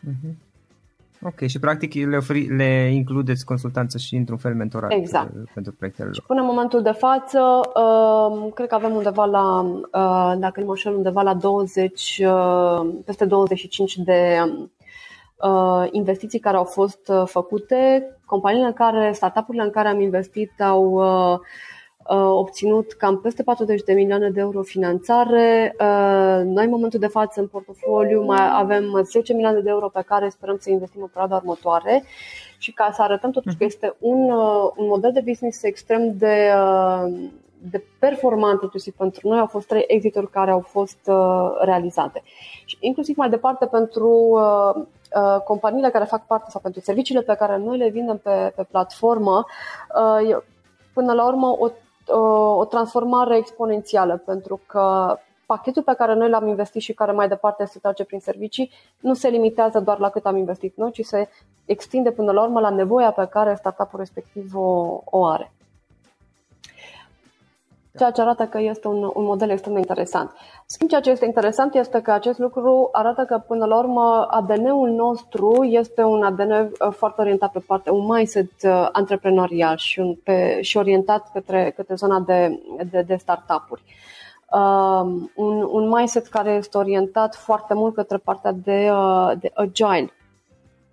Uh-huh. 0.07 0.45
Ok, 1.21 1.47
și 1.47 1.59
practic 1.59 1.93
le, 1.93 2.17
oferi, 2.17 2.55
le 2.55 2.91
includeți 2.93 3.45
consultanță 3.45 3.97
și 3.97 4.15
într-un 4.15 4.37
fel 4.37 4.55
mentorat 4.55 4.91
exact. 4.91 5.35
Uh, 5.35 5.49
pentru 5.53 5.73
proiectele 5.73 6.05
lor. 6.07 6.15
Și 6.15 6.21
până 6.27 6.41
în 6.41 6.45
momentul 6.45 6.81
de 6.81 6.91
față, 6.91 7.39
uh, 7.75 8.51
cred 8.53 8.67
că 8.67 8.75
avem 8.75 8.95
undeva 8.95 9.25
la, 9.25 9.61
uh, 9.61 10.39
dacă 10.39 10.59
nu 10.59 10.65
mă 10.65 10.71
înșel, 10.71 10.95
undeva 10.95 11.21
la 11.21 11.33
20, 11.33 12.21
uh, 12.25 12.89
peste 13.05 13.25
25 13.25 13.97
de 13.97 14.37
uh, 14.45 14.67
investiții 15.91 16.39
care 16.39 16.57
au 16.57 16.63
fost 16.63 17.07
uh, 17.07 17.23
făcute. 17.25 18.09
Companiile 18.25 18.65
în 18.65 18.73
care, 18.73 19.11
startup-urile 19.11 19.63
în 19.63 19.69
care 19.69 19.87
am 19.87 20.01
investit 20.01 20.61
au 20.61 20.83
uh, 20.83 21.39
obținut 22.31 22.93
cam 22.93 23.19
peste 23.19 23.43
40 23.43 23.81
de 23.83 23.93
milioane 23.93 24.29
de 24.29 24.39
euro 24.39 24.61
finanțare. 24.61 25.75
Noi, 26.43 26.63
în 26.63 26.69
momentul 26.69 26.99
de 26.99 27.07
față, 27.07 27.39
în 27.39 27.47
portofoliu, 27.47 28.23
mai 28.23 28.49
avem 28.53 29.01
10 29.03 29.33
milioane 29.33 29.59
de 29.59 29.69
euro 29.69 29.89
pe 29.89 30.03
care 30.07 30.29
sperăm 30.29 30.57
să 30.59 30.69
investim 30.69 31.01
în 31.01 31.07
perioada 31.07 31.35
următoare 31.35 32.03
și 32.57 32.71
ca 32.71 32.89
să 32.93 33.01
arătăm 33.01 33.31
totuși 33.31 33.57
că 33.57 33.63
mhm. 33.63 33.73
este 33.73 33.95
un, 33.99 34.29
un 34.75 34.87
model 34.87 35.11
de 35.11 35.23
business 35.25 35.63
extrem 35.63 36.17
de, 36.17 36.51
de 37.71 37.83
performant 37.99 38.61
inclusiv 38.61 38.93
pentru 38.93 39.27
noi, 39.27 39.39
au 39.39 39.45
fost 39.45 39.67
trei 39.67 39.83
exituri 39.87 40.29
care 40.29 40.51
au 40.51 40.59
fost 40.59 41.09
realizate. 41.59 42.21
Și 42.65 42.77
inclusiv 42.79 43.15
mai 43.17 43.29
departe 43.29 43.65
pentru 43.65 44.39
companiile 45.45 45.89
care 45.89 46.05
fac 46.05 46.25
parte 46.25 46.49
sau 46.49 46.61
pentru 46.61 46.81
serviciile 46.81 47.21
pe 47.21 47.35
care 47.35 47.57
noi 47.57 47.77
le 47.77 47.89
vindem 47.89 48.17
pe, 48.17 48.53
pe 48.55 48.63
platformă, 48.63 49.45
până 50.93 51.13
la 51.13 51.27
urmă 51.27 51.55
o 51.59 51.69
o, 52.07 52.19
o 52.57 52.65
transformare 52.65 53.37
exponențială, 53.37 54.21
pentru 54.25 54.59
că 54.65 55.15
pachetul 55.45 55.83
pe 55.83 55.93
care 55.93 56.13
noi 56.13 56.29
l-am 56.29 56.47
investit 56.47 56.81
și 56.81 56.93
care 56.93 57.11
mai 57.11 57.27
departe 57.27 57.65
se 57.65 57.79
trage 57.79 58.03
prin 58.03 58.19
servicii 58.19 58.71
nu 58.99 59.13
se 59.13 59.27
limitează 59.27 59.79
doar 59.79 59.99
la 59.99 60.09
cât 60.09 60.25
am 60.25 60.37
investit 60.37 60.77
noi, 60.77 60.91
ci 60.91 61.05
se 61.05 61.29
extinde 61.65 62.11
până 62.11 62.31
la 62.31 62.41
urmă 62.41 62.59
la 62.59 62.69
nevoia 62.69 63.11
pe 63.11 63.25
care 63.25 63.55
startup-ul 63.55 63.99
respectiv 63.99 64.55
o, 64.55 65.01
o 65.05 65.25
are 65.25 65.51
ceea 67.97 68.11
ce 68.11 68.21
arată 68.21 68.45
că 68.45 68.59
este 68.59 68.87
un, 68.87 69.11
un 69.13 69.23
model 69.23 69.49
extrem 69.49 69.73
de 69.73 69.79
interesant. 69.79 70.31
Schimb, 70.65 70.89
ceea 70.89 71.01
ce 71.01 71.09
este 71.09 71.25
interesant 71.25 71.75
este 71.75 72.01
că 72.01 72.11
acest 72.11 72.39
lucru 72.39 72.89
arată 72.91 73.25
că, 73.25 73.43
până 73.47 73.65
la 73.65 73.77
urmă, 73.77 74.27
ADN-ul 74.29 74.89
nostru 74.89 75.63
este 75.63 76.03
un 76.03 76.23
ADN 76.23 76.51
uh, 76.51 76.93
foarte 76.95 77.21
orientat 77.21 77.51
pe 77.51 77.63
partea, 77.67 77.93
un 77.93 78.05
mindset 78.05 78.51
uh, 78.63 78.89
antreprenorial 78.91 79.77
și, 79.77 79.99
un, 79.99 80.15
pe, 80.23 80.61
și 80.61 80.77
orientat 80.77 81.31
către, 81.33 81.73
către 81.75 81.95
zona 81.95 82.19
de, 82.19 82.59
de, 82.89 83.01
de 83.01 83.15
startup-uri. 83.15 83.83
Um, 84.51 85.31
un, 85.35 85.67
un 85.71 85.89
mindset 85.89 86.27
care 86.27 86.51
este 86.51 86.77
orientat 86.77 87.35
foarte 87.35 87.73
mult 87.73 87.93
către 87.93 88.17
partea 88.17 88.51
de, 88.51 88.89
uh, 88.91 89.31
de 89.39 89.51
agile. 89.53 90.11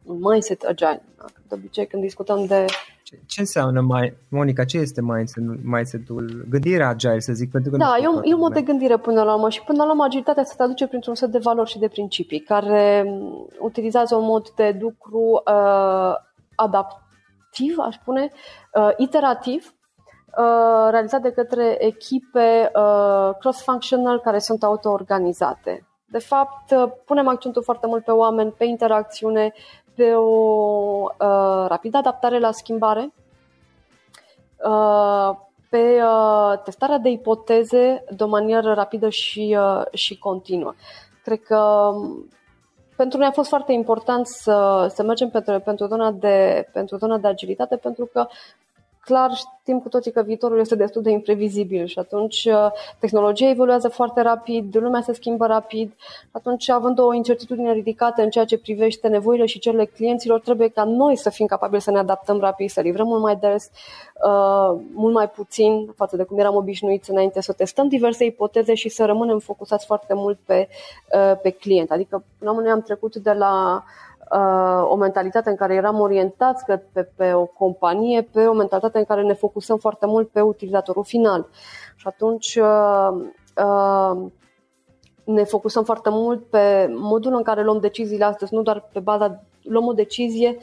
Un 0.05 0.19
mindset 0.21 0.63
agile. 0.63 1.03
De 1.49 1.55
obicei, 1.55 1.87
când 1.87 2.03
discutăm 2.03 2.45
de 2.45 2.65
ce, 3.15 3.23
ce 3.27 3.41
înseamnă 3.41 3.81
mai, 3.81 4.17
Monica, 4.29 4.65
ce 4.65 4.79
este 4.79 5.01
mindset-ul? 5.63 6.47
Gândirea 6.49 6.89
agile, 6.89 7.19
să 7.19 7.33
zic, 7.33 7.51
pentru 7.51 7.71
că 7.71 7.77
Da, 7.77 7.97
e 8.03 8.09
un, 8.09 8.21
e 8.25 8.35
un 8.35 8.41
mod 8.41 8.53
de 8.53 8.63
gândire 8.63 8.97
până 8.97 9.23
la 9.23 9.35
urmă 9.35 9.49
și 9.49 9.63
până 9.63 9.85
la 9.85 9.91
urmă 9.91 10.05
agilitatea 10.05 10.45
se 10.45 10.55
traduce 10.57 10.87
printr-un 10.87 11.15
set 11.15 11.29
de 11.29 11.39
valori 11.39 11.71
și 11.71 11.79
de 11.79 11.89
principii 11.89 12.41
care 12.41 13.03
mm, 13.07 13.49
utilizează 13.59 14.15
un 14.15 14.25
mod 14.25 14.51
de 14.51 14.79
lucru 14.81 15.43
uh, 15.47 16.15
adaptiv, 16.55 17.79
aș 17.79 17.95
spune, 17.95 18.33
uh, 18.75 18.91
iterativ, 18.97 19.75
uh, 20.39 20.89
realizat 20.91 21.21
de 21.21 21.31
către 21.31 21.85
echipe 21.85 22.71
uh, 22.75 23.31
cross-functional 23.39 24.21
care 24.21 24.39
sunt 24.39 24.63
auto-organizate. 24.63 25.87
De 26.07 26.19
fapt, 26.19 26.71
uh, 26.71 26.93
punem 27.05 27.29
accentul 27.29 27.63
foarte 27.63 27.87
mult 27.87 28.05
pe 28.05 28.11
oameni, 28.11 28.51
pe 28.51 28.65
interacțiune, 28.65 29.53
pe 29.95 30.15
o 30.15 31.03
uh, 31.03 31.65
rapidă 31.69 31.97
adaptare 31.97 32.39
la 32.39 32.51
schimbare, 32.51 33.13
uh, 34.65 35.37
pe 35.71 36.03
uh, 36.03 36.59
testarea 36.65 36.99
de 36.99 37.09
ipoteze 37.09 38.05
de 38.17 38.23
o 38.23 38.27
manieră 38.27 38.73
rapidă 38.73 39.09
și, 39.09 39.57
uh, 39.59 39.83
și 39.93 40.19
continuă. 40.19 40.75
Cred 41.23 41.43
că 41.43 41.59
um, 41.95 42.29
pentru 42.97 43.19
noi 43.19 43.27
a 43.27 43.31
fost 43.33 43.49
foarte 43.49 43.73
important 43.73 44.27
să, 44.27 44.87
să 44.95 45.03
mergem 45.03 45.31
pentru, 45.31 45.61
pentru, 45.61 45.87
zona 45.87 46.11
de, 46.11 46.69
pentru 46.73 46.97
zona 46.97 47.19
de 47.19 47.27
agilitate, 47.27 47.77
pentru 47.77 48.05
că 48.13 48.27
clar 49.05 49.31
știm 49.35 49.81
cu 49.81 49.89
toții 49.89 50.11
că 50.13 50.23
viitorul 50.23 50.59
este 50.59 50.75
destul 50.75 51.03
de 51.03 51.11
imprevizibil 51.11 51.87
și 51.87 51.99
atunci 51.99 52.45
uh, 52.45 52.71
tehnologia 52.99 53.49
evoluează 53.49 53.89
foarte 53.89 54.21
rapid, 54.21 54.77
lumea 54.77 55.01
se 55.01 55.13
schimbă 55.13 55.47
rapid, 55.47 55.93
atunci 56.31 56.69
având 56.69 56.99
o 56.99 57.13
incertitudine 57.13 57.73
ridicată 57.73 58.23
în 58.23 58.31
ceea 58.31 58.45
ce 58.45 58.59
privește 58.59 59.09
nevoile 59.09 59.47
și 59.47 59.59
cererile 59.59 59.91
clienților, 59.95 60.41
trebuie 60.41 60.69
ca 60.69 60.85
noi 60.85 61.17
să 61.17 61.31
fim 61.31 61.47
capabili 61.47 61.81
să 61.81 61.91
ne 61.91 61.99
adaptăm 61.99 62.41
rapid, 62.41 62.71
să 62.71 62.81
livrăm 62.81 63.07
mult 63.07 63.23
mai 63.23 63.37
des, 63.37 63.71
uh, 64.25 64.81
mult 64.93 65.15
mai 65.15 65.31
puțin 65.31 65.93
față 65.97 66.17
de 66.17 66.23
cum 66.23 66.39
eram 66.39 66.55
obișnuiți 66.55 67.11
înainte, 67.11 67.41
să 67.41 67.53
testăm 67.53 67.89
diverse 67.89 68.25
ipoteze 68.25 68.75
și 68.75 68.89
să 68.89 69.05
rămânem 69.05 69.39
focusați 69.39 69.87
foarte 69.87 70.15
mult 70.15 70.39
pe, 70.45 70.69
uh, 71.15 71.39
pe 71.43 71.51
client. 71.51 71.91
Adică, 71.91 72.25
până 72.39 72.63
la 72.65 72.71
am 72.71 72.83
trecut 72.83 73.17
de 73.17 73.33
la 73.33 73.75
uh, 73.77 74.05
o 74.89 74.97
mentalitate 74.97 75.51
în 75.51 75.57
care 75.57 75.75
eram 75.75 76.01
orientați 76.01 76.65
pe, 76.65 76.77
pe, 76.93 77.03
pe 77.03 77.33
o 77.33 77.45
companie, 77.47 78.23
pe 78.23 78.47
o 78.47 78.53
mentalitate 78.53 78.99
în 78.99 79.05
care 79.05 79.23
ne 79.23 79.33
focusăm 79.33 79.79
foarte 79.79 80.07
mult 80.07 80.29
pe 80.29 80.41
utilizatorul 80.41 81.05
final. 81.05 81.49
Și 81.97 82.07
atunci 82.07 82.55
uh, 82.55 83.09
uh, 83.65 84.31
ne 85.25 85.45
focusăm 85.45 85.85
foarte 85.85 86.09
mult 86.11 86.45
pe 86.51 86.87
modul 86.97 87.35
în 87.35 87.43
care 87.43 87.63
luăm 87.63 87.79
deciziile 87.79 88.25
astăzi, 88.25 88.55
nu 88.55 88.63
doar 88.63 88.89
pe 88.93 89.01
baza, 89.01 89.43
luăm 89.63 89.87
o 89.87 89.93
decizie 89.93 90.57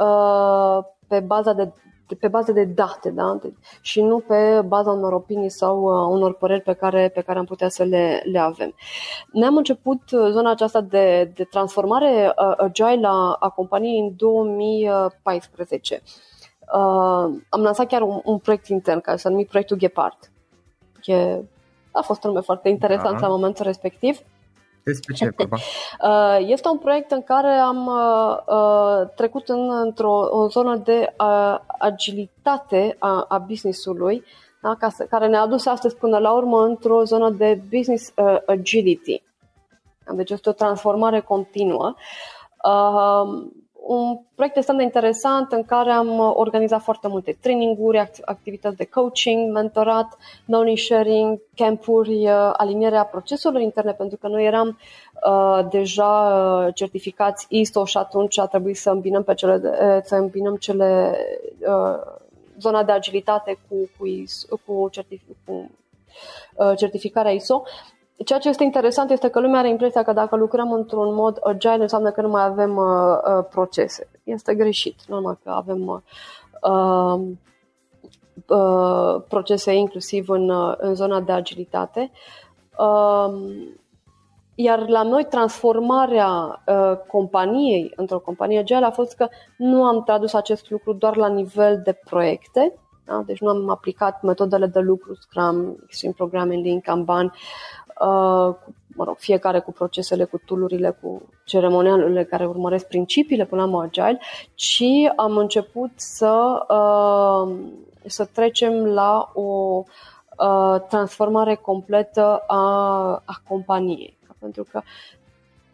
uh, 0.00 0.78
pe 1.08 1.20
baza 1.20 1.52
de 1.52 1.72
pe 2.14 2.28
bază 2.28 2.52
de 2.52 2.64
date 2.64 3.10
da? 3.10 3.38
și 3.80 4.02
nu 4.02 4.18
pe 4.18 4.60
baza 4.66 4.90
unor 4.90 5.12
opinii 5.12 5.50
sau 5.50 5.82
uh, 5.82 6.08
unor 6.16 6.34
păreri 6.34 6.60
pe 6.60 6.72
care, 6.72 7.08
pe 7.08 7.20
care 7.20 7.38
am 7.38 7.44
putea 7.44 7.68
să 7.68 7.82
le, 7.82 8.22
le 8.24 8.38
avem. 8.38 8.74
Ne-am 9.32 9.56
început 9.56 10.10
uh, 10.10 10.28
zona 10.30 10.50
aceasta 10.50 10.80
de, 10.80 11.32
de 11.34 11.44
transformare 11.44 12.34
uh, 12.36 12.54
agile 12.56 13.06
a, 13.06 13.36
a 13.38 13.48
companiei 13.48 14.00
în 14.00 14.12
2014. 14.16 16.02
Uh, 16.74 17.40
am 17.48 17.62
lansat 17.62 17.86
chiar 17.86 18.02
un, 18.02 18.20
un 18.24 18.38
proiect 18.38 18.66
intern 18.66 19.00
care 19.00 19.16
s-a 19.16 19.28
numit 19.28 19.48
proiectul 19.48 19.76
Gepard. 19.76 20.18
E, 21.04 21.40
a 21.90 22.02
fost 22.02 22.24
un 22.24 22.30
nume 22.30 22.42
foarte 22.42 22.68
interesant 22.68 23.20
da. 23.20 23.26
la 23.26 23.32
momentul 23.32 23.64
respectiv. 23.64 24.20
Despre 24.84 25.14
ce 25.14 25.32
vorba? 25.36 25.56
Uh, 26.02 26.38
este 26.40 26.68
un 26.68 26.78
proiect 26.78 27.10
în 27.10 27.22
care 27.22 27.48
am 27.48 27.86
uh, 27.86 28.36
uh, 28.46 29.08
trecut 29.16 29.48
în, 29.48 29.70
într-o 29.84 30.28
o 30.30 30.48
zonă 30.48 30.76
de 30.76 31.14
agilitate 31.78 32.96
a, 32.98 33.24
a 33.28 33.38
business-ului, 33.38 34.24
da, 34.62 34.74
ca 34.78 34.88
să, 34.88 35.04
care 35.04 35.26
ne-a 35.26 35.40
adus 35.40 35.66
astăzi 35.66 35.96
până 35.96 36.18
la 36.18 36.32
urmă 36.32 36.64
într-o 36.64 37.02
zonă 37.02 37.30
de 37.30 37.62
business 37.70 38.12
agility. 38.46 39.22
Deci 40.12 40.30
este 40.30 40.48
o 40.48 40.52
transformare 40.52 41.20
continuă 41.20 41.94
un 43.88 44.18
proiect 44.34 44.56
extrem 44.56 44.76
de 44.76 44.82
interesant 44.82 45.52
în 45.52 45.64
care 45.64 45.90
am 45.90 46.18
uh, 46.18 46.30
organizat 46.34 46.82
foarte 46.82 47.08
multe 47.08 47.36
traininguri, 47.40 48.10
activități 48.24 48.76
de 48.76 48.84
coaching, 48.84 49.52
mentorat, 49.52 50.16
knowledge 50.46 50.82
sharing, 50.82 51.40
campuri, 51.54 52.26
uh, 52.26 52.50
alinierea 52.56 53.04
proceselor 53.04 53.60
interne, 53.60 53.92
pentru 53.92 54.16
că 54.16 54.28
noi 54.28 54.44
eram 54.44 54.78
uh, 55.28 55.66
deja 55.70 56.04
uh, 56.66 56.74
certificați 56.74 57.46
ISO 57.48 57.84
și 57.84 57.96
atunci 57.96 58.38
a 58.38 58.46
trebuit 58.46 58.76
să 58.76 58.90
îmbinăm 58.90 59.22
pe 59.22 59.34
cele, 59.34 59.58
de, 59.58 60.00
să 60.04 60.14
îmbinăm 60.14 60.56
cele 60.56 61.18
uh, 61.58 62.18
zona 62.60 62.82
de 62.82 62.92
agilitate 62.92 63.58
cu, 63.68 63.90
cu, 63.98 64.06
ISO, 64.06 64.58
cu, 64.66 64.88
certific, 64.90 65.36
cu 65.46 65.70
uh, 66.54 66.72
certificarea 66.76 67.32
ISO 67.32 67.62
Ceea 68.24 68.38
ce 68.38 68.48
este 68.48 68.64
interesant 68.64 69.10
este 69.10 69.28
că 69.28 69.40
lumea 69.40 69.58
are 69.58 69.68
impresia 69.68 70.02
că 70.02 70.12
dacă 70.12 70.36
lucrăm 70.36 70.72
într-un 70.72 71.14
mod 71.14 71.38
agile 71.42 71.82
înseamnă 71.82 72.10
că 72.10 72.20
nu 72.20 72.28
mai 72.28 72.44
avem 72.44 72.76
uh, 72.76 72.84
uh, 73.38 73.44
procese. 73.50 74.10
Este 74.22 74.54
greșit. 74.54 75.00
Normal 75.06 75.38
că 75.42 75.50
avem 75.50 75.86
uh, 75.86 76.00
uh, 76.62 77.20
uh, 78.46 79.22
procese 79.28 79.74
inclusiv 79.74 80.28
în, 80.28 80.48
uh, 80.48 80.74
în 80.76 80.94
zona 80.94 81.20
de 81.20 81.32
agilitate. 81.32 82.10
Uh, 82.78 83.34
iar 84.54 84.88
la 84.88 85.02
noi 85.02 85.24
transformarea 85.24 86.62
uh, 86.66 86.92
companiei 87.06 87.92
într-o 87.96 88.18
companie 88.18 88.58
agile 88.58 88.84
a 88.84 88.90
fost 88.90 89.16
că 89.16 89.28
nu 89.56 89.84
am 89.84 90.02
tradus 90.02 90.32
acest 90.32 90.70
lucru 90.70 90.92
doar 90.92 91.16
la 91.16 91.28
nivel 91.28 91.80
de 91.84 91.92
proiecte, 92.04 92.74
da? 93.04 93.22
deci 93.26 93.40
nu 93.40 93.48
am 93.48 93.68
aplicat 93.68 94.22
metodele 94.22 94.66
de 94.66 94.78
lucru 94.78 95.14
Scrum, 95.14 95.76
Extreme 95.84 96.14
Programming, 96.16 96.64
Lean, 96.64 96.80
Kanban 96.80 97.32
Uh, 98.00 98.54
mă 98.98 99.04
rog, 99.04 99.16
fiecare 99.18 99.60
cu 99.60 99.72
procesele, 99.72 100.24
cu 100.24 100.38
tulurile, 100.38 100.98
cu 101.02 101.22
ceremonialurile 101.44 102.24
care 102.24 102.46
urmăresc 102.46 102.86
principiile 102.86 103.44
până 103.44 103.64
la 103.64 103.80
agile, 103.80 104.20
ci 104.54 104.84
am 105.16 105.36
început 105.36 105.90
să, 105.94 106.64
uh, 106.68 107.56
să 108.06 108.24
trecem 108.24 108.84
la 108.84 109.30
o 109.34 109.82
uh, 110.38 110.80
transformare 110.88 111.54
completă 111.54 112.42
a, 112.46 112.62
a 113.24 113.42
companiei. 113.48 114.16
Pentru 114.38 114.66
că 114.70 114.80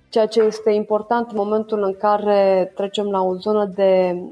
ceea 0.08 0.26
ce 0.26 0.42
este 0.42 0.70
important 0.70 1.30
în 1.30 1.36
momentul 1.36 1.82
în 1.82 1.96
care 1.96 2.72
trecem 2.74 3.10
la 3.10 3.22
o 3.22 3.34
zonă 3.34 3.64
de 3.64 4.22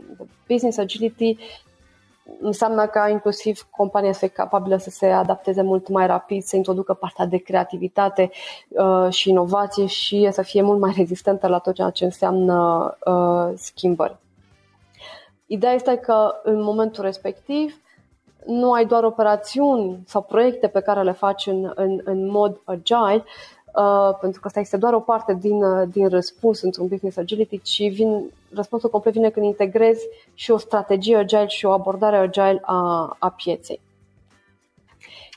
business 0.48 0.78
agility 0.78 1.36
înseamnă 2.40 2.86
ca 2.86 3.08
inclusiv 3.08 3.66
compania 3.70 4.12
să 4.12 4.18
fie 4.18 4.28
capabilă 4.28 4.76
să 4.76 4.90
se 4.90 5.06
adapteze 5.06 5.62
mult 5.62 5.88
mai 5.88 6.06
rapid, 6.06 6.42
să 6.42 6.56
introducă 6.56 6.94
partea 6.94 7.26
de 7.26 7.36
creativitate 7.36 8.30
uh, 8.68 9.06
și 9.10 9.30
inovație 9.30 9.86
și 9.86 10.28
să 10.30 10.42
fie 10.42 10.62
mult 10.62 10.80
mai 10.80 10.94
rezistentă 10.96 11.46
la 11.46 11.58
tot 11.58 11.74
ceea 11.74 11.90
ce 11.90 12.04
înseamnă 12.04 12.90
uh, 13.04 13.52
schimbări. 13.56 14.16
Ideea 15.46 15.72
este 15.72 15.96
că 15.96 16.34
în 16.42 16.62
momentul 16.62 17.04
respectiv 17.04 17.80
nu 18.46 18.72
ai 18.72 18.84
doar 18.84 19.04
operațiuni 19.04 20.02
sau 20.06 20.22
proiecte 20.22 20.68
pe 20.68 20.80
care 20.80 21.02
le 21.02 21.12
faci 21.12 21.46
în, 21.46 21.72
în, 21.74 22.00
în 22.04 22.30
mod 22.30 22.60
agile, 22.64 23.24
Uh, 23.74 24.16
pentru 24.20 24.40
că 24.40 24.46
asta 24.46 24.60
este 24.60 24.76
doar 24.76 24.92
o 24.92 25.00
parte 25.00 25.34
din, 25.40 25.62
uh, 25.62 25.88
din 25.92 26.08
răspuns 26.08 26.62
într-un 26.62 26.86
business 26.86 27.16
agility, 27.16 27.60
ci 27.60 27.92
vin, 27.92 28.30
răspunsul 28.54 28.90
complet 28.90 29.12
vine 29.12 29.30
când 29.30 29.46
integrezi 29.46 30.06
și 30.34 30.50
o 30.50 30.56
strategie 30.56 31.16
agile 31.16 31.46
și 31.46 31.66
o 31.66 31.70
abordare 31.70 32.16
agile 32.16 32.60
a, 32.62 33.16
a 33.18 33.30
pieței. 33.30 33.80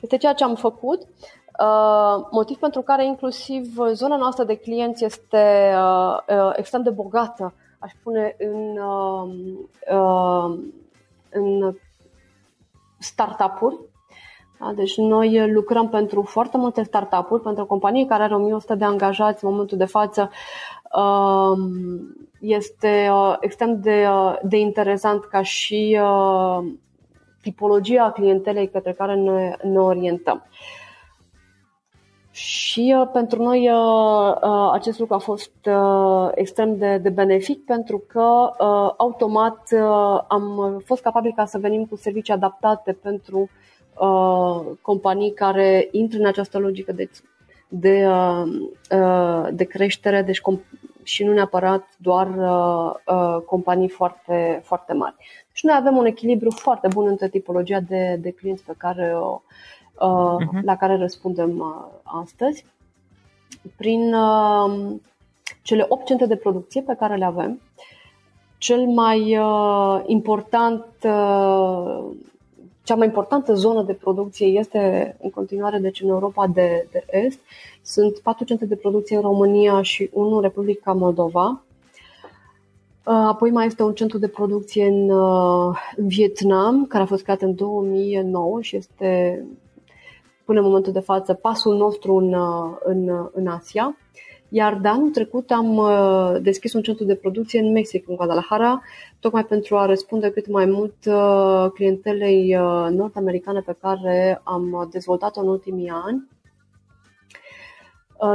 Este 0.01 0.17
ceea 0.17 0.33
ce 0.33 0.43
am 0.43 0.55
făcut, 0.55 1.01
uh, 1.01 2.27
motiv 2.31 2.57
pentru 2.57 2.81
care 2.81 3.05
inclusiv 3.05 3.77
zona 3.91 4.15
noastră 4.15 4.43
de 4.43 4.55
clienți 4.55 5.05
este 5.05 5.73
uh, 5.75 6.17
uh, 6.37 6.51
extrem 6.55 6.81
de 6.83 6.89
bogată, 6.89 7.53
aș 7.79 7.91
spune, 7.91 8.35
în, 8.39 8.77
uh, 8.77 9.29
uh, 9.91 10.59
în 11.29 11.75
startup-uri, 12.99 13.77
Da? 14.59 14.73
Deci 14.75 14.97
noi 14.97 15.51
lucrăm 15.51 15.89
pentru 15.89 16.21
foarte 16.21 16.57
multe 16.57 16.83
startup-uri, 16.83 17.41
pentru 17.41 17.63
o 17.63 17.65
companie 17.65 18.05
care 18.05 18.23
are 18.23 18.35
1100 18.35 18.75
de 18.75 18.85
angajați 18.85 19.43
în 19.43 19.49
momentul 19.49 19.77
de 19.77 19.85
față. 19.85 20.21
Um, 20.21 20.29
este 22.39 23.07
uh, 23.11 23.35
extrem 23.39 23.79
de, 23.81 24.05
uh, 24.09 24.35
de 24.43 24.57
interesant 24.57 25.25
ca 25.25 25.41
și 25.41 25.99
uh, 26.01 26.57
tipologia 27.41 28.11
clientelei 28.11 28.69
către 28.69 28.93
care 28.93 29.15
ne, 29.15 29.55
ne 29.63 29.79
orientăm. 29.79 30.45
Și 32.31 32.95
uh, 32.99 33.09
pentru 33.13 33.43
noi 33.43 33.69
uh, 33.69 34.35
uh, 34.41 34.69
acest 34.71 34.99
lucru 34.99 35.13
a 35.13 35.17
fost 35.17 35.51
uh, 35.65 36.29
extrem 36.33 36.77
de, 36.77 36.97
de 36.97 37.09
benefic 37.09 37.65
pentru 37.65 38.03
că 38.07 38.51
uh, 38.59 38.93
automat 38.97 39.69
uh, 39.71 40.23
am 40.27 40.77
fost 40.85 41.01
capabili 41.01 41.33
ca 41.33 41.45
să 41.45 41.57
venim 41.57 41.85
cu 41.85 41.95
servicii 41.95 42.33
adaptate 42.33 42.93
pentru 42.93 43.49
uh, 43.99 44.61
companii 44.81 45.33
care 45.33 45.87
intră 45.91 46.19
în 46.19 46.25
această 46.25 46.57
logică 46.57 46.91
de, 46.91 47.09
de, 47.67 48.07
uh, 48.07 48.43
uh 48.91 49.47
de 49.53 49.63
creștere 49.63 50.21
deci 50.21 50.41
com- 50.41 50.84
și 51.05 51.23
nu 51.23 51.33
neapărat 51.33 51.87
doar 51.97 52.27
uh, 52.27 53.15
uh, 53.15 53.41
companii 53.45 53.89
foarte, 53.89 54.61
foarte 54.63 54.93
mari. 54.93 55.15
Și 55.51 55.65
noi 55.65 55.75
avem 55.77 55.97
un 55.97 56.05
echilibru 56.05 56.49
foarte 56.49 56.87
bun 56.87 57.07
între 57.07 57.29
tipologia 57.29 57.79
de, 57.79 58.17
de 58.21 58.31
clienți 58.31 58.63
pe 58.63 58.73
care 58.77 59.13
o 59.15 59.41
uh-huh. 59.95 60.61
la 60.61 60.75
care 60.75 60.97
răspundem 60.97 61.59
uh, 61.59 61.85
astăzi. 62.03 62.65
Prin 63.75 64.13
uh, 64.13 64.95
cele 65.61 65.85
8 65.87 66.05
centre 66.05 66.25
de 66.25 66.35
producție 66.35 66.81
pe 66.81 66.95
care 66.95 67.15
le 67.15 67.25
avem, 67.25 67.61
cel 68.57 68.85
mai 68.85 69.37
uh, 69.37 70.03
important, 70.05 70.85
cea 72.85 72.95
mai 72.95 73.07
importantă 73.07 73.53
zonă 73.53 73.83
de 73.83 73.93
producție 73.93 74.47
este 74.47 75.15
în 75.21 75.29
continuare 75.29 75.77
deci 75.77 76.01
în 76.01 76.09
Europa 76.09 76.47
de, 76.47 76.87
de 76.91 77.05
Est. 77.09 77.39
Sunt 77.81 78.19
patru 78.19 78.43
centre 78.43 78.65
de 78.65 78.75
producție 78.75 79.15
în 79.15 79.21
România 79.21 79.81
și 79.81 80.09
unul 80.13 80.35
în 80.35 80.41
Republica 80.41 80.93
Moldova. 80.93 81.63
Apoi 83.03 83.51
mai 83.51 83.65
este 83.65 83.83
un 83.83 83.93
centru 83.93 84.17
de 84.17 84.27
producție 84.27 84.85
în, 84.85 85.09
în 85.95 86.07
Vietnam, 86.07 86.85
care 86.85 87.03
a 87.03 87.07
fost 87.07 87.23
creat 87.23 87.41
în 87.41 87.55
2009 87.55 88.61
și 88.61 88.75
este 88.75 89.43
până 90.45 90.59
în 90.59 90.65
momentul 90.65 90.91
de 90.91 90.99
față 90.99 91.33
pasul 91.33 91.75
nostru 91.75 92.15
în, 92.15 92.33
uh, 92.33 92.77
în, 92.83 93.07
uh, 93.07 93.29
în 93.33 93.47
Asia. 93.47 93.97
Iar 94.49 94.79
de 94.81 94.87
anul 94.87 95.09
trecut 95.09 95.51
am 95.51 95.77
uh, 95.77 96.35
deschis 96.41 96.73
un 96.73 96.81
centru 96.81 97.03
de 97.03 97.15
producție 97.15 97.59
în 97.59 97.71
Mexic, 97.71 98.07
în 98.07 98.15
Guadalajara, 98.15 98.81
tocmai 99.19 99.45
pentru 99.45 99.77
a 99.77 99.85
răspunde 99.85 100.29
cât 100.29 100.47
mai 100.47 100.65
mult 100.65 100.95
clientelei 101.73 102.55
nord-americane 102.89 103.59
pe 103.59 103.75
care 103.81 104.41
am 104.43 104.87
dezvoltat-o 104.91 105.41
în 105.41 105.47
ultimii 105.47 105.91
ani 106.05 106.27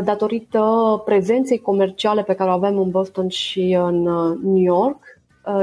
datorită 0.04 0.62
prezenței 1.04 1.58
comerciale 1.58 2.22
pe 2.22 2.34
care 2.34 2.50
o 2.50 2.52
avem 2.52 2.78
în 2.78 2.90
Boston 2.90 3.28
și 3.28 3.78
în 3.80 4.02
New 4.42 4.62
York, 4.62 5.02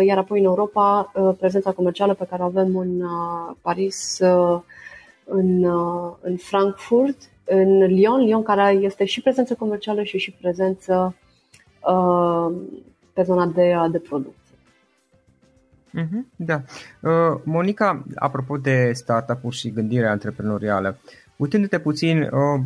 iar 0.06 0.18
apoi 0.18 0.40
în 0.40 0.46
Europa 0.46 1.12
prezența 1.38 1.72
comercială 1.72 2.14
pe 2.14 2.26
care 2.30 2.42
o 2.42 2.46
avem 2.46 2.78
în 2.78 3.04
Paris, 3.62 4.20
în, 5.28 5.64
uh, 5.64 6.14
în 6.22 6.38
Frankfurt, 6.38 7.18
în 7.48 7.78
Lyon, 7.78 8.20
Lyon 8.20 8.44
care 8.44 8.72
este 8.72 9.06
și 9.06 9.22
prezență 9.22 9.54
comercială 9.54 10.04
și 10.04 10.18
și 10.18 10.32
prezență 10.32 11.16
uh, 11.80 12.56
pe 13.14 13.24
zona 13.24 13.46
de, 13.46 13.74
uh, 13.76 13.92
de 13.92 14.00
producție. 14.00 14.56
Mm-hmm, 15.98 16.36
da. 16.36 16.62
Uh, 17.02 17.40
Monica, 17.44 18.04
apropo 18.16 18.58
de 18.58 18.92
startup-uri 18.94 19.56
și 19.56 19.72
gândire 19.72 20.08
antreprenorială, 20.08 20.98
uitându-te 21.36 21.80
puțin 21.80 22.22
uh, 22.22 22.62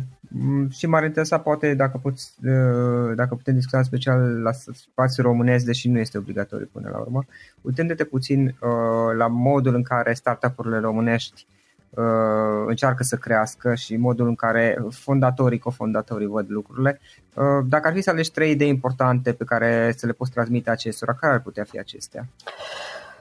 și 0.70 0.86
m-ar 0.86 1.04
interesa 1.04 1.38
poate 1.38 1.74
dacă, 1.74 1.98
poți, 2.02 2.34
uh, 2.44 3.14
dacă 3.14 3.34
putem 3.34 3.54
discuta 3.54 3.82
special 3.82 4.42
la 4.42 4.50
spațiul 4.52 5.26
românesc, 5.26 5.64
deși 5.64 5.88
nu 5.88 5.98
este 5.98 6.18
obligatoriu 6.18 6.68
până 6.72 6.88
la 6.92 6.98
urmă, 6.98 7.24
uitându-te 7.60 8.04
puțin 8.04 8.46
uh, 8.46 9.16
la 9.16 9.26
modul 9.26 9.74
în 9.74 9.82
care 9.82 10.12
startup-urile 10.12 10.78
românești 10.78 11.46
uh, 11.48 11.60
uh, 11.94 12.64
încearcă 12.66 13.02
să 13.02 13.16
crească 13.16 13.74
și 13.74 13.96
modul 13.96 14.28
în 14.28 14.34
care 14.34 14.84
fondatorii, 14.90 15.58
cofondatorii 15.58 16.26
văd 16.26 16.46
lucrurile. 16.48 17.00
Uh, 17.34 17.44
dacă 17.68 17.88
ar 17.88 17.94
fi 17.94 18.00
să 18.00 18.10
alegi 18.10 18.30
trei 18.30 18.50
idei 18.50 18.68
importante 18.68 19.32
pe 19.32 19.44
care 19.44 19.94
să 19.96 20.06
le 20.06 20.12
poți 20.12 20.30
transmite 20.30 20.70
acestora, 20.70 21.14
care 21.14 21.32
ar 21.32 21.40
putea 21.40 21.64
fi 21.64 21.78
acestea? 21.78 22.26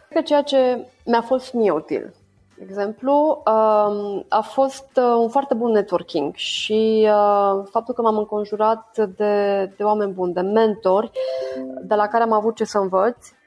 Cred 0.10 0.24
că 0.24 0.28
ceea 0.28 0.42
ce 0.42 0.86
mi-a 1.06 1.22
fost 1.22 1.54
mie 1.54 1.72
util 1.72 2.14
de 2.64 2.68
exemplu, 2.70 3.44
um, 3.46 4.26
a 4.30 4.42
fost 4.42 4.88
uh, 4.96 5.16
un 5.18 5.30
foarte 5.30 5.54
bun 5.54 5.72
networking 5.72 6.36
și 6.36 7.08
uh, 7.08 7.64
faptul 7.72 7.94
că 7.94 8.02
m-am 8.02 8.18
înconjurat 8.18 8.98
de, 9.16 9.66
de 9.78 9.84
oameni 9.84 10.12
buni, 10.12 10.34
de 10.34 10.42
mentori, 10.42 11.12
de 11.82 11.96
la 11.96 12.08
care 12.08 12.24
am 12.24 12.32
avut 12.32 12.56
ce 12.56 12.64
să 12.64 12.78
învăț 12.78 13.16
Uh, 13.28 13.40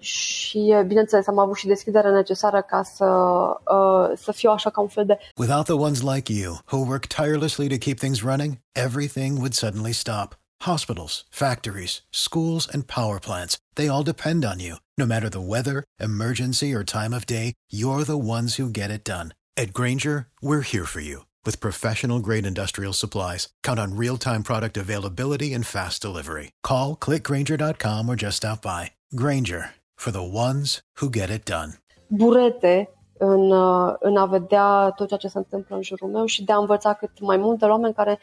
și 0.00 0.74
bineînțeles 0.86 1.26
am 1.26 1.38
avut 1.38 1.56
și 1.56 1.66
deschiderea 1.66 2.10
necesară 2.10 2.62
ca 2.62 2.82
să, 2.82 3.04
uh, 3.04 4.16
să 4.16 4.32
fiu 4.32 4.50
așa 4.50 4.70
ca 4.70 4.80
un 4.80 4.88
fel 4.88 5.06
de 5.06 5.18
Without 5.36 5.64
the 5.64 5.74
ones 5.74 6.02
like 6.02 6.32
you 6.32 6.58
who 6.70 6.86
work 6.86 7.06
tirelessly 7.06 7.68
to 7.68 7.76
keep 7.76 7.98
things 7.98 8.22
running, 8.22 8.58
everything 8.72 9.36
would 9.36 9.54
suddenly 9.54 9.92
stop. 9.92 10.36
Hospitals, 10.64 11.24
factories, 11.30 12.02
schools 12.10 12.68
and 12.72 12.86
power 12.86 13.18
plants, 13.18 13.56
they 13.74 13.88
all 13.88 14.02
depend 14.02 14.44
on 14.44 14.58
you. 14.60 14.74
No 14.96 15.06
matter 15.06 15.28
the 15.28 15.46
weather, 15.54 15.82
emergency 15.98 16.72
or 16.72 16.84
time 16.84 17.12
of 17.16 17.26
day, 17.26 17.52
you're 17.70 18.04
the 18.04 18.24
ones 18.36 18.56
who 18.56 18.68
get 18.70 18.90
it 18.90 19.04
done. 19.04 19.28
At 19.56 19.72
Granger, 19.72 20.26
we're 20.40 20.68
here 20.72 20.86
for 20.86 21.00
you 21.00 21.24
with 21.46 21.60
professional 21.60 22.20
grade 22.20 22.46
industrial 22.46 22.92
supplies, 22.92 23.48
count 23.62 23.80
on 23.80 23.96
real 23.96 24.16
time 24.16 24.42
product 24.42 24.76
availability 24.76 25.54
and 25.54 25.66
fast 25.66 26.02
delivery. 26.02 26.50
Call 26.62 26.96
clickgranger.com 26.96 28.08
or 28.08 28.16
just 28.16 28.36
stop 28.36 28.62
by. 28.62 28.92
Granger 29.14 29.70
for 29.96 30.10
the 30.10 30.22
ones 30.22 30.82
who 31.00 31.08
get 31.10 31.30
it 31.30 31.44
done. 31.44 31.70
Burete 32.08 32.90
în, 33.18 33.50
uh, 33.50 33.94
în 33.98 34.16
a 34.16 34.26
vedea 34.26 34.90
tot 34.96 35.06
ceea 35.06 35.18
ce 35.18 35.28
se 35.28 35.38
întâmplă 35.38 35.76
în 35.76 35.82
jurul 35.82 36.08
meu 36.08 36.24
și 36.24 36.44
de 36.44 36.52
a 36.52 36.56
învăța 36.56 36.92
cât 36.92 37.20
mai 37.20 37.36
mult 37.36 37.58
de 37.58 37.64
oameni 37.64 37.94
care 37.94 38.20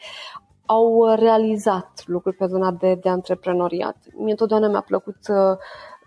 au 0.66 1.14
realizat 1.14 2.02
lucruri 2.06 2.36
pe 2.36 2.46
zona 2.46 2.70
de, 2.70 2.94
de 2.94 3.08
antreprenoriat. 3.08 3.96
Mie 4.16 4.30
întotdeauna 4.30 4.68
mi-a 4.68 4.80
plăcut 4.80 5.16
uh, 5.28 5.56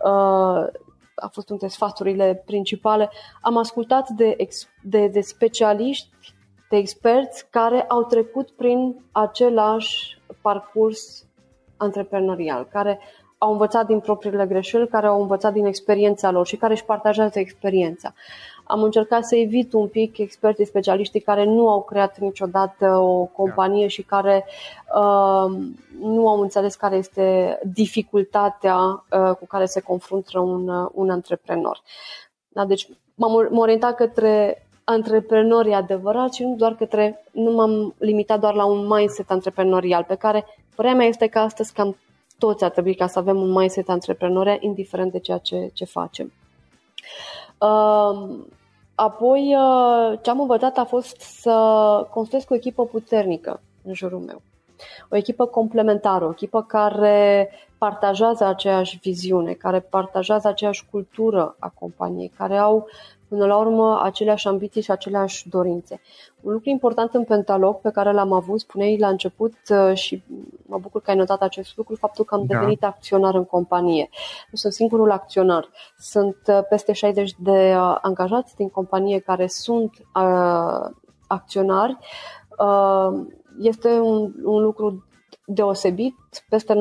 uh, 0.03 0.67
a 1.15 1.27
fost 1.31 1.49
unul 1.49 1.59
dintre 1.59 1.67
sfaturile 1.67 2.43
principale. 2.45 3.09
Am 3.41 3.57
ascultat 3.57 4.09
de, 4.09 4.35
de, 4.83 5.07
de 5.07 5.21
specialiști 5.21 6.09
de 6.69 6.77
experți 6.77 7.47
care 7.49 7.81
au 7.81 8.03
trecut 8.03 8.49
prin 8.49 8.95
același 9.11 10.19
parcurs 10.41 11.25
antreprenorial, 11.77 12.67
care 12.71 12.99
au 13.37 13.51
învățat 13.51 13.85
din 13.85 13.99
propriile 13.99 14.45
greșeli, 14.45 14.87
care 14.87 15.07
au 15.07 15.21
învățat 15.21 15.53
din 15.53 15.65
experiența 15.65 16.31
lor 16.31 16.47
și 16.47 16.55
care 16.55 16.73
își 16.73 16.85
partajează 16.85 17.39
experiența. 17.39 18.13
Am 18.67 18.83
încercat 18.83 19.25
să 19.25 19.35
evit 19.35 19.73
un 19.73 19.87
pic 19.87 20.17
experții 20.17 20.65
specialiștii 20.65 21.19
care 21.19 21.43
nu 21.43 21.69
au 21.69 21.83
creat 21.83 22.19
niciodată 22.19 22.97
o 22.97 23.23
companie 23.23 23.87
și 23.87 24.01
care 24.01 24.45
uh, 24.95 25.57
nu 25.99 26.27
au 26.27 26.39
înțeles 26.39 26.75
care 26.75 26.95
este 26.95 27.59
dificultatea 27.63 28.77
uh, 28.77 29.35
cu 29.39 29.45
care 29.47 29.65
se 29.65 29.81
confruntă 29.81 30.39
un, 30.39 30.67
uh, 30.67 30.89
un 30.93 31.09
antreprenor. 31.09 31.81
Da, 32.47 32.65
deci 32.65 32.89
m-am 33.15 33.57
orientat 33.57 33.95
către 33.95 34.64
antreprenori 34.85 35.73
adevărați 35.73 36.35
și 36.35 36.43
nu 36.43 36.55
doar 36.55 36.75
către, 36.75 37.23
nu 37.31 37.51
m-am 37.51 37.93
limitat 37.97 38.39
doar 38.39 38.53
la 38.53 38.65
un 38.65 38.87
mindset 38.87 39.31
antreprenorial, 39.31 40.03
pe 40.03 40.15
care 40.15 40.45
părerea 40.75 40.97
mea 40.97 41.07
este 41.07 41.27
că 41.27 41.39
astăzi 41.39 41.73
cam 41.73 41.97
toți 42.37 42.63
ar 42.63 42.69
trebui 42.69 42.95
ca 42.95 43.07
să 43.07 43.19
avem 43.19 43.41
un 43.41 43.51
mindset 43.51 43.89
antreprenorial, 43.89 44.57
indiferent 44.59 45.11
de 45.11 45.19
ceea 45.19 45.37
ce, 45.37 45.69
ce 45.73 45.85
facem. 45.85 46.33
Uh, 47.59 48.37
apoi, 48.95 49.55
uh, 49.55 50.19
ce 50.21 50.29
am 50.29 50.39
învățat 50.39 50.77
a 50.77 50.83
fost 50.83 51.19
să 51.19 52.07
construiesc 52.09 52.51
o 52.51 52.55
echipă 52.55 52.85
puternică 52.85 53.61
în 53.83 53.93
jurul 53.93 54.19
meu. 54.19 54.41
O 55.09 55.15
echipă 55.15 55.45
complementară, 55.45 56.25
o 56.25 56.29
echipă 56.29 56.61
care 56.61 57.49
partajează 57.77 58.45
aceeași 58.45 58.99
viziune, 59.01 59.51
care 59.51 59.79
partajează 59.79 60.47
aceeași 60.47 60.85
cultură 60.91 61.55
a 61.59 61.73
companiei, 61.79 62.31
care 62.37 62.57
au 62.57 62.87
până 63.27 63.45
la 63.45 63.57
urmă 63.57 63.99
aceleași 64.03 64.47
ambiții 64.47 64.81
și 64.81 64.91
aceleași 64.91 65.49
dorințe. 65.49 66.01
Un 66.41 66.51
lucru 66.51 66.69
important 66.69 67.13
în 67.13 67.23
Pentalog 67.23 67.75
pe 67.75 67.91
care 67.91 68.11
l-am 68.11 68.31
avut, 68.31 68.59
spuneai 68.59 68.97
la 68.97 69.07
început 69.07 69.53
uh, 69.69 69.93
și 69.93 70.23
mă 70.65 70.77
bucur 70.77 71.01
că 71.01 71.11
ai 71.11 71.17
notat 71.17 71.41
acest 71.41 71.77
lucru, 71.77 71.95
faptul 71.95 72.25
că 72.25 72.35
am 72.35 72.45
da. 72.45 72.53
devenit 72.57 72.83
acționar 72.83 73.35
în 73.35 73.45
companie. 73.45 74.09
Nu 74.51 74.57
sunt 74.57 74.73
singurul 74.73 75.11
acționar. 75.11 75.69
Sunt 75.97 76.37
uh, 76.47 76.59
peste 76.69 76.93
60 76.93 77.31
de 77.39 77.75
uh, 77.77 77.97
angajați 78.01 78.55
din 78.55 78.69
companie 78.69 79.19
care 79.19 79.47
sunt 79.47 79.91
uh, 80.15 80.89
acționari. 81.27 81.97
Uh, 82.59 83.25
este 83.59 83.89
un, 83.89 84.33
un 84.43 84.61
lucru 84.61 85.05
deosebit. 85.45 86.15
Peste 86.49 86.73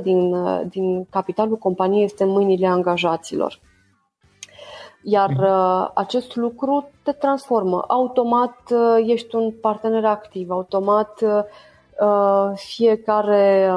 90% 0.00 0.02
din, 0.02 0.34
din 0.68 1.04
capitalul 1.04 1.56
companiei 1.56 2.04
este 2.04 2.22
în 2.22 2.30
mâinile 2.30 2.66
angajaților. 2.66 3.60
Iar 5.08 5.30
uh, 5.30 5.90
acest 5.94 6.36
lucru 6.36 6.88
te 7.02 7.12
transformă. 7.12 7.84
Automat 7.88 8.56
uh, 8.70 9.04
ești 9.06 9.34
un 9.34 9.52
partener 9.52 10.04
activ, 10.04 10.50
automat 10.50 11.20
uh, 11.20 12.52
fiecare 12.54 13.70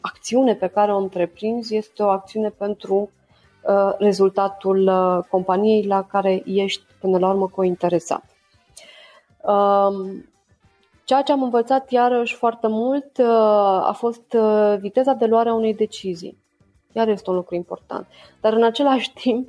acțiune 0.00 0.54
pe 0.54 0.66
care 0.66 0.92
o 0.92 0.96
întreprinzi 0.96 1.76
este 1.76 2.02
o 2.02 2.08
acțiune 2.08 2.48
pentru 2.48 3.10
rezultatul 3.98 4.90
companiei 5.30 5.86
la 5.86 6.02
care 6.02 6.42
ești 6.44 6.82
până 7.00 7.18
la 7.18 7.28
urmă 7.28 7.48
cointeresat. 7.48 8.24
Um, 9.42 10.24
ceea 11.04 11.22
ce 11.22 11.32
am 11.32 11.42
învățat 11.42 11.90
iarăși 11.90 12.34
foarte 12.34 12.66
mult 12.68 13.18
a 13.82 13.94
fost 13.96 14.36
viteza 14.78 15.12
de 15.12 15.26
luare 15.26 15.48
a 15.48 15.54
unei 15.54 15.74
decizii. 15.74 16.38
Iar 16.92 17.08
este 17.08 17.30
un 17.30 17.36
lucru 17.36 17.54
important. 17.54 18.06
Dar 18.40 18.52
în 18.52 18.62
același 18.62 19.12
timp 19.22 19.48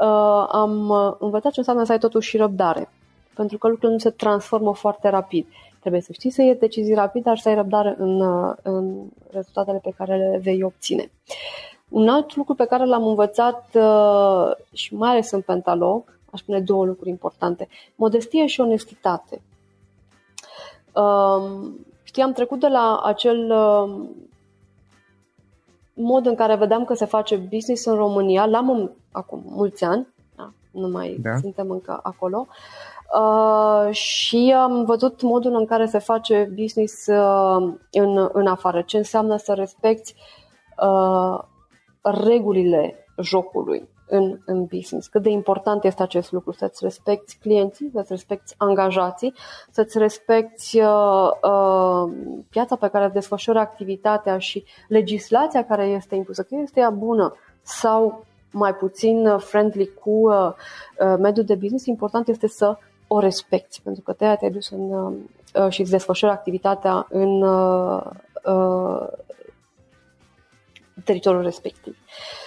uh, 0.00 0.46
am 0.48 0.92
învățat 1.18 1.52
ce 1.52 1.58
înseamnă 1.58 1.84
să 1.84 1.92
ai 1.92 1.98
totuși 1.98 2.28
și 2.28 2.36
răbdare. 2.36 2.88
Pentru 3.34 3.58
că 3.58 3.66
lucrurile 3.68 3.92
nu 3.92 3.98
se 3.98 4.10
transformă 4.10 4.74
foarte 4.74 5.08
rapid. 5.08 5.46
Trebuie 5.80 6.00
să 6.00 6.12
știi 6.12 6.30
să 6.30 6.42
iei 6.42 6.54
decizii 6.54 6.94
rapid, 6.94 7.22
dar 7.22 7.38
să 7.38 7.48
ai 7.48 7.54
răbdare 7.54 7.94
în, 7.98 8.20
uh, 8.20 8.54
în 8.62 8.94
rezultatele 9.30 9.78
pe 9.82 9.94
care 9.96 10.16
le 10.16 10.40
vei 10.42 10.62
obține. 10.62 11.10
Un 11.88 12.08
alt 12.08 12.36
lucru 12.36 12.54
pe 12.54 12.64
care 12.64 12.84
l-am 12.84 13.06
învățat 13.06 13.64
uh, 13.74 14.50
și 14.72 14.94
mai 14.94 15.10
ales 15.10 15.30
în 15.30 15.40
pentalog, 15.40 16.18
aș 16.30 16.40
spune 16.40 16.60
două 16.60 16.84
lucruri 16.84 17.10
importante. 17.10 17.68
Modestie 17.94 18.46
și 18.46 18.60
onestitate. 18.60 19.42
Um, 20.92 21.86
știi, 22.02 22.22
am 22.22 22.32
trecut 22.32 22.60
de 22.60 22.68
la 22.68 23.00
acel 23.04 23.50
uh, 23.50 24.06
mod 25.94 26.26
în 26.26 26.34
care 26.34 26.54
vedeam 26.54 26.84
că 26.84 26.94
se 26.94 27.04
face 27.04 27.36
business 27.36 27.84
în 27.84 27.94
România, 27.94 28.46
l-am 28.46 28.96
acum 29.12 29.42
mulți 29.46 29.84
ani, 29.84 30.14
da, 30.36 30.52
nu 30.70 30.88
mai 30.88 31.18
da. 31.22 31.36
suntem 31.36 31.70
încă 31.70 32.00
acolo, 32.02 32.46
uh, 33.20 33.94
și 33.94 34.54
am 34.56 34.84
văzut 34.84 35.22
modul 35.22 35.54
în 35.54 35.66
care 35.66 35.86
se 35.86 35.98
face 35.98 36.52
business 36.54 37.06
uh, 37.06 37.74
în, 37.90 38.28
în 38.32 38.46
afară, 38.46 38.82
ce 38.82 38.96
înseamnă 38.96 39.36
să 39.36 39.52
respecti 39.52 40.14
uh, 40.78 41.38
regulile 42.02 43.06
jocului 43.22 43.88
în, 44.06 44.38
în 44.44 44.64
business. 44.64 45.06
Cât 45.06 45.22
de 45.22 45.30
important 45.30 45.84
este 45.84 46.02
acest 46.02 46.32
lucru, 46.32 46.52
să-ți 46.52 46.84
respecti 46.84 47.36
clienții, 47.40 47.90
să-ți 47.92 48.12
respecti 48.12 48.54
angajații, 48.56 49.34
să-ți 49.70 49.98
respecti 49.98 50.80
uh, 50.80 51.30
uh, 51.42 52.12
piața 52.50 52.76
pe 52.76 52.88
care 52.88 53.08
desfășoară 53.08 53.58
activitatea 53.58 54.38
și 54.38 54.64
legislația 54.88 55.64
care 55.64 55.86
este 55.86 56.14
impusă, 56.14 56.42
că 56.42 56.54
este 56.62 56.80
ea 56.80 56.90
bună 56.90 57.34
sau 57.62 58.24
mai 58.50 58.74
puțin 58.74 59.38
friendly 59.38 59.90
cu 59.94 60.10
uh, 60.10 60.52
uh, 60.98 61.14
mediul 61.18 61.44
de 61.44 61.54
business, 61.54 61.86
important 61.86 62.28
este 62.28 62.48
să 62.48 62.78
o 63.06 63.18
respecti, 63.18 63.80
pentru 63.82 64.02
că 64.02 64.12
te 64.12 64.36
te-ai 64.38 64.50
dus 64.50 64.70
în, 64.70 64.90
uh, 64.90 65.68
și 65.68 65.80
îți 65.80 65.90
desfășori 65.90 66.32
activitatea 66.32 67.06
în 67.10 67.42
uh, 67.42 68.02
uh, 68.44 69.06
teritoriul 71.04 71.42
respectiv. 71.42 71.92
Uh, 71.92 72.43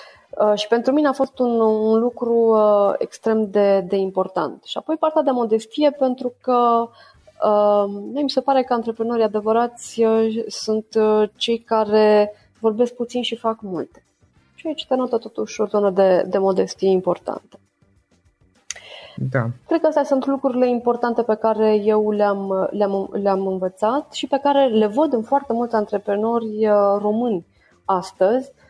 și 0.55 0.67
pentru 0.67 0.91
mine 0.91 1.07
a 1.07 1.11
fost 1.11 1.39
un, 1.39 1.59
un 1.59 1.99
lucru 1.99 2.33
uh, 2.33 2.93
extrem 2.97 3.49
de, 3.49 3.85
de 3.87 3.95
important. 3.95 4.63
Și 4.63 4.77
apoi 4.77 4.95
partea 4.95 5.21
de 5.21 5.31
modestie, 5.31 5.91
pentru 5.91 6.33
că 6.41 6.89
uh, 7.43 7.85
mi 8.13 8.29
se 8.29 8.41
pare 8.41 8.63
că 8.63 8.73
antreprenorii 8.73 9.23
adevărați 9.23 10.03
uh, 10.03 10.43
sunt 10.47 10.85
uh, 10.95 11.29
cei 11.35 11.57
care 11.57 12.33
vorbesc 12.59 12.93
puțin 12.93 13.21
și 13.21 13.35
fac 13.35 13.61
multe. 13.61 14.03
Și 14.55 14.67
aici 14.67 14.85
te 14.87 14.95
notă 14.95 15.17
totuși 15.17 15.61
o 15.61 15.65
zonă 15.65 15.89
de, 15.89 16.23
de 16.27 16.37
modestie 16.37 16.89
importantă. 16.89 17.59
Da. 19.31 19.49
Cred 19.67 19.81
că 19.81 19.87
astea 19.87 20.03
sunt 20.03 20.25
lucrurile 20.25 20.69
importante 20.69 21.21
pe 21.21 21.35
care 21.35 21.75
eu 21.75 22.11
le-am, 22.11 22.69
le-am, 22.71 23.09
le-am 23.11 23.47
învățat 23.47 24.13
și 24.13 24.27
pe 24.27 24.39
care 24.43 24.67
le 24.67 24.87
văd 24.87 25.13
în 25.13 25.21
foarte 25.23 25.53
mulți 25.53 25.75
antreprenori 25.75 26.67
români 26.99 27.45
astăzi, 27.85 28.51
Uh, 28.51 28.66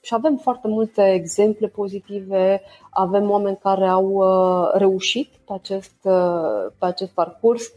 și 0.00 0.14
avem 0.14 0.36
foarte 0.36 0.68
multe 0.68 1.12
exemple 1.12 1.66
pozitive, 1.66 2.62
avem 2.90 3.30
oameni 3.30 3.58
care 3.62 3.86
au 3.86 4.04
uh, 4.04 4.70
reușit 4.74 5.28
pe 5.46 5.52
acest, 5.52 5.96
uh, 6.02 6.72
pe 6.78 6.86
acest 6.86 7.10
parcurs. 7.10 7.72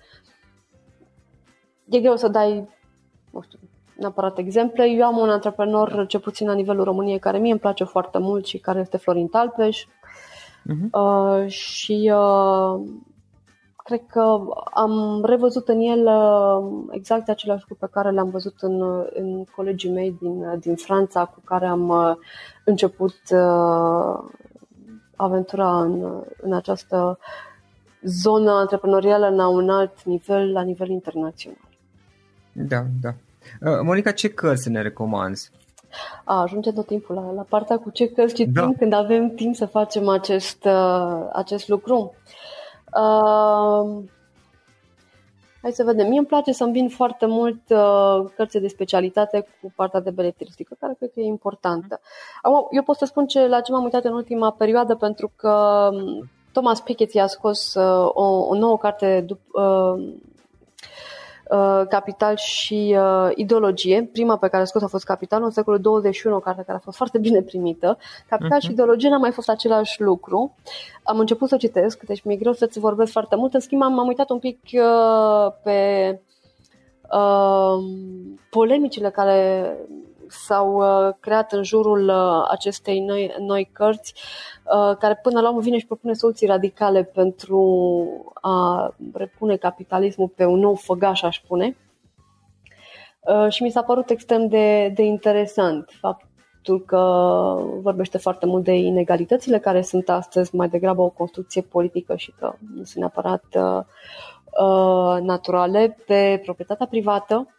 E 1.90 2.00
greu 2.00 2.16
să 2.16 2.28
dai, 2.28 2.70
nu 3.32 3.42
știu, 3.42 3.60
neapărat 3.96 4.38
exemple. 4.38 4.90
Eu 4.90 5.06
am 5.06 5.18
un 5.18 5.30
antreprenor, 5.30 6.06
ce 6.08 6.20
puțin 6.20 6.48
la 6.48 6.54
nivelul 6.54 6.84
României, 6.84 7.20
care 7.20 7.38
mie 7.38 7.52
îmi 7.52 7.60
place 7.60 7.84
foarte 7.84 8.18
mult 8.18 8.46
și 8.46 8.58
care 8.58 8.80
este 8.80 8.98
Florin 8.98 9.28
Talpeș. 9.28 9.84
Uh-huh. 9.84 10.90
Uh, 10.92 11.48
și 11.48 12.12
uh, 12.14 12.82
cred 13.90 14.02
că 14.08 14.40
am 14.74 15.24
revăzut 15.26 15.68
în 15.68 15.80
el 15.80 16.06
uh, 16.06 16.88
exact 16.92 17.30
același 17.30 17.66
lucru 17.68 17.86
pe 17.86 17.92
care 17.92 18.12
le-am 18.12 18.30
văzut 18.30 18.56
în, 18.60 18.82
uh, 18.82 19.08
în 19.14 19.44
colegii 19.56 19.92
mei 19.92 20.18
din, 20.22 20.44
uh, 20.44 20.60
din 20.60 20.76
Franța 20.76 21.26
cu 21.26 21.42
care 21.44 21.66
am 21.66 22.18
început 22.66 23.16
aventura 25.16 25.82
în, 25.82 26.24
în 26.42 26.54
această 26.54 27.20
zonă 28.02 28.52
antreprenorială 28.52 29.30
la 29.30 29.48
un 29.48 29.70
alt 29.70 30.04
nivel, 30.04 30.52
la 30.52 30.62
nivel 30.62 30.90
internațional. 30.90 31.68
Da, 32.52 32.84
da. 33.02 33.14
Monica, 33.84 34.12
ce 34.12 34.30
cărți 34.30 34.70
ne 34.70 34.82
recomanzi? 34.82 35.52
A, 36.24 36.42
ajunge 36.42 36.72
tot 36.72 36.86
timpul 36.86 37.16
la, 37.16 37.32
la 37.32 37.46
partea 37.50 37.78
cu 37.78 37.90
ce 37.90 38.08
cărți 38.08 38.34
citim 38.34 38.54
da. 38.54 38.72
când 38.78 38.94
avem 38.94 39.30
timp 39.30 39.56
să 39.56 39.66
facem 39.66 40.08
acest, 40.08 40.68
acest 41.34 41.68
lucru. 41.68 41.96
Uh, 41.96 42.59
hai 45.62 45.72
să 45.72 45.84
vedem. 45.84 46.08
Mie 46.08 46.18
îmi 46.18 46.28
place 46.28 46.52
să 46.52 46.64
îmbin 46.64 46.90
foarte 46.90 47.26
mult 47.26 47.62
uh, 47.70 48.32
cărți 48.36 48.60
de 48.60 48.68
specialitate 48.68 49.48
cu 49.62 49.72
partea 49.76 50.00
de 50.00 50.10
beletristică, 50.10 50.76
care 50.80 50.96
cred 50.98 51.12
că 51.14 51.20
e 51.20 51.26
importantă. 51.26 52.00
Acum, 52.42 52.68
eu 52.72 52.84
pot 52.84 52.96
să 52.96 53.06
spun 53.06 53.26
ce, 53.26 53.48
la 53.48 53.62
ce 53.62 53.72
m-am 53.72 53.84
uitat 53.84 54.04
în 54.04 54.14
ultima 54.14 54.52
perioadă, 54.52 54.96
pentru 54.96 55.32
că 55.36 55.90
um, 55.94 56.30
Thomas 56.52 56.82
Piketty 56.82 57.20
a 57.20 57.28
scos 57.28 57.74
uh, 57.74 58.10
o, 58.14 58.24
o 58.24 58.56
nouă 58.56 58.78
carte 58.78 59.26
dup- 59.26 59.52
uh, 59.54 59.60
Uh, 59.60 60.20
Capital 61.90 62.36
și 62.36 62.96
uh, 62.98 63.30
Ideologie. 63.36 64.10
Prima 64.12 64.38
pe 64.38 64.48
care 64.48 64.62
a 64.62 64.66
scos 64.66 64.82
a 64.82 64.88
fost 64.88 65.06
Capital 65.06 65.44
în 65.44 65.50
secolul 65.50 65.80
21, 65.80 66.36
o 66.36 66.40
carte 66.40 66.64
care 66.66 66.78
a 66.78 66.82
fost 66.84 66.98
foarte 66.98 67.18
bine 67.28 67.42
primită. 67.42 67.98
Capital 68.30 68.58
uh-huh. 68.58 68.62
și 68.62 68.68
mhm. 68.68 68.74
Ideologie 68.74 69.10
n-a 69.10 69.18
mai 69.18 69.32
fost 69.32 69.50
același 69.50 70.02
lucru. 70.02 70.56
Am 71.04 71.20
început 71.20 71.50
să 71.50 71.58
citesc, 71.58 72.04
deci 72.04 72.24
mi-e 72.24 72.36
greu 72.36 72.54
să-ți 72.54 72.80
vorbesc 72.80 73.12
foarte 73.12 73.36
mult. 73.36 73.54
În 73.54 73.60
schimb, 73.60 73.82
am, 73.82 74.00
am 74.00 74.08
uitat 74.08 74.30
un 74.30 74.40
pic 74.40 74.60
uh, 74.74 75.52
pe 75.64 76.20
uh, 77.12 77.84
polemicile 78.50 79.10
care 79.10 79.74
s-au 80.30 80.74
uh, 80.76 81.14
creat 81.20 81.52
în 81.52 81.64
jurul 81.64 82.08
uh, 82.08 82.48
acestei 82.50 83.00
noi, 83.00 83.36
noi 83.40 83.70
cărți, 83.74 84.14
uh, 84.64 84.96
care 84.98 85.20
până 85.24 85.42
la 85.42 85.48
urmă 85.48 85.62
vine 85.62 85.78
și 85.78 85.86
propune 85.86 86.14
soluții 86.14 86.48
radicale 86.48 87.04
pentru 87.04 87.62
a 88.34 88.90
repune 89.14 89.56
capitalismul 89.56 90.28
pe 90.28 90.46
un 90.46 90.60
nou 90.60 90.76
făgaș, 90.76 91.22
aș 91.22 91.38
spune. 91.38 91.78
Și 93.50 93.64
mi 93.64 93.72
s-a 93.72 93.82
părut 93.82 94.10
extrem 94.10 94.48
de, 94.48 94.92
de 94.96 95.04
interesant 95.04 95.90
faptul 96.00 96.82
că 96.86 96.98
vorbește 97.82 98.18
foarte 98.18 98.46
mult 98.46 98.64
de 98.64 98.74
inegalitățile 98.74 99.60
care 99.60 99.82
sunt 99.82 100.10
astăzi 100.10 100.56
mai 100.56 100.70
degrabă 100.70 101.02
o 101.02 101.10
construcție 101.10 101.62
politică 101.62 102.16
și 102.16 102.34
că 102.40 102.54
nu 102.76 102.84
sunt 102.84 102.96
neapărat 102.96 103.44
uh, 103.54 105.22
naturale 105.22 105.98
pe 106.06 106.42
proprietatea 106.44 106.86
privată, 106.86 107.48
Uh, 107.48 107.59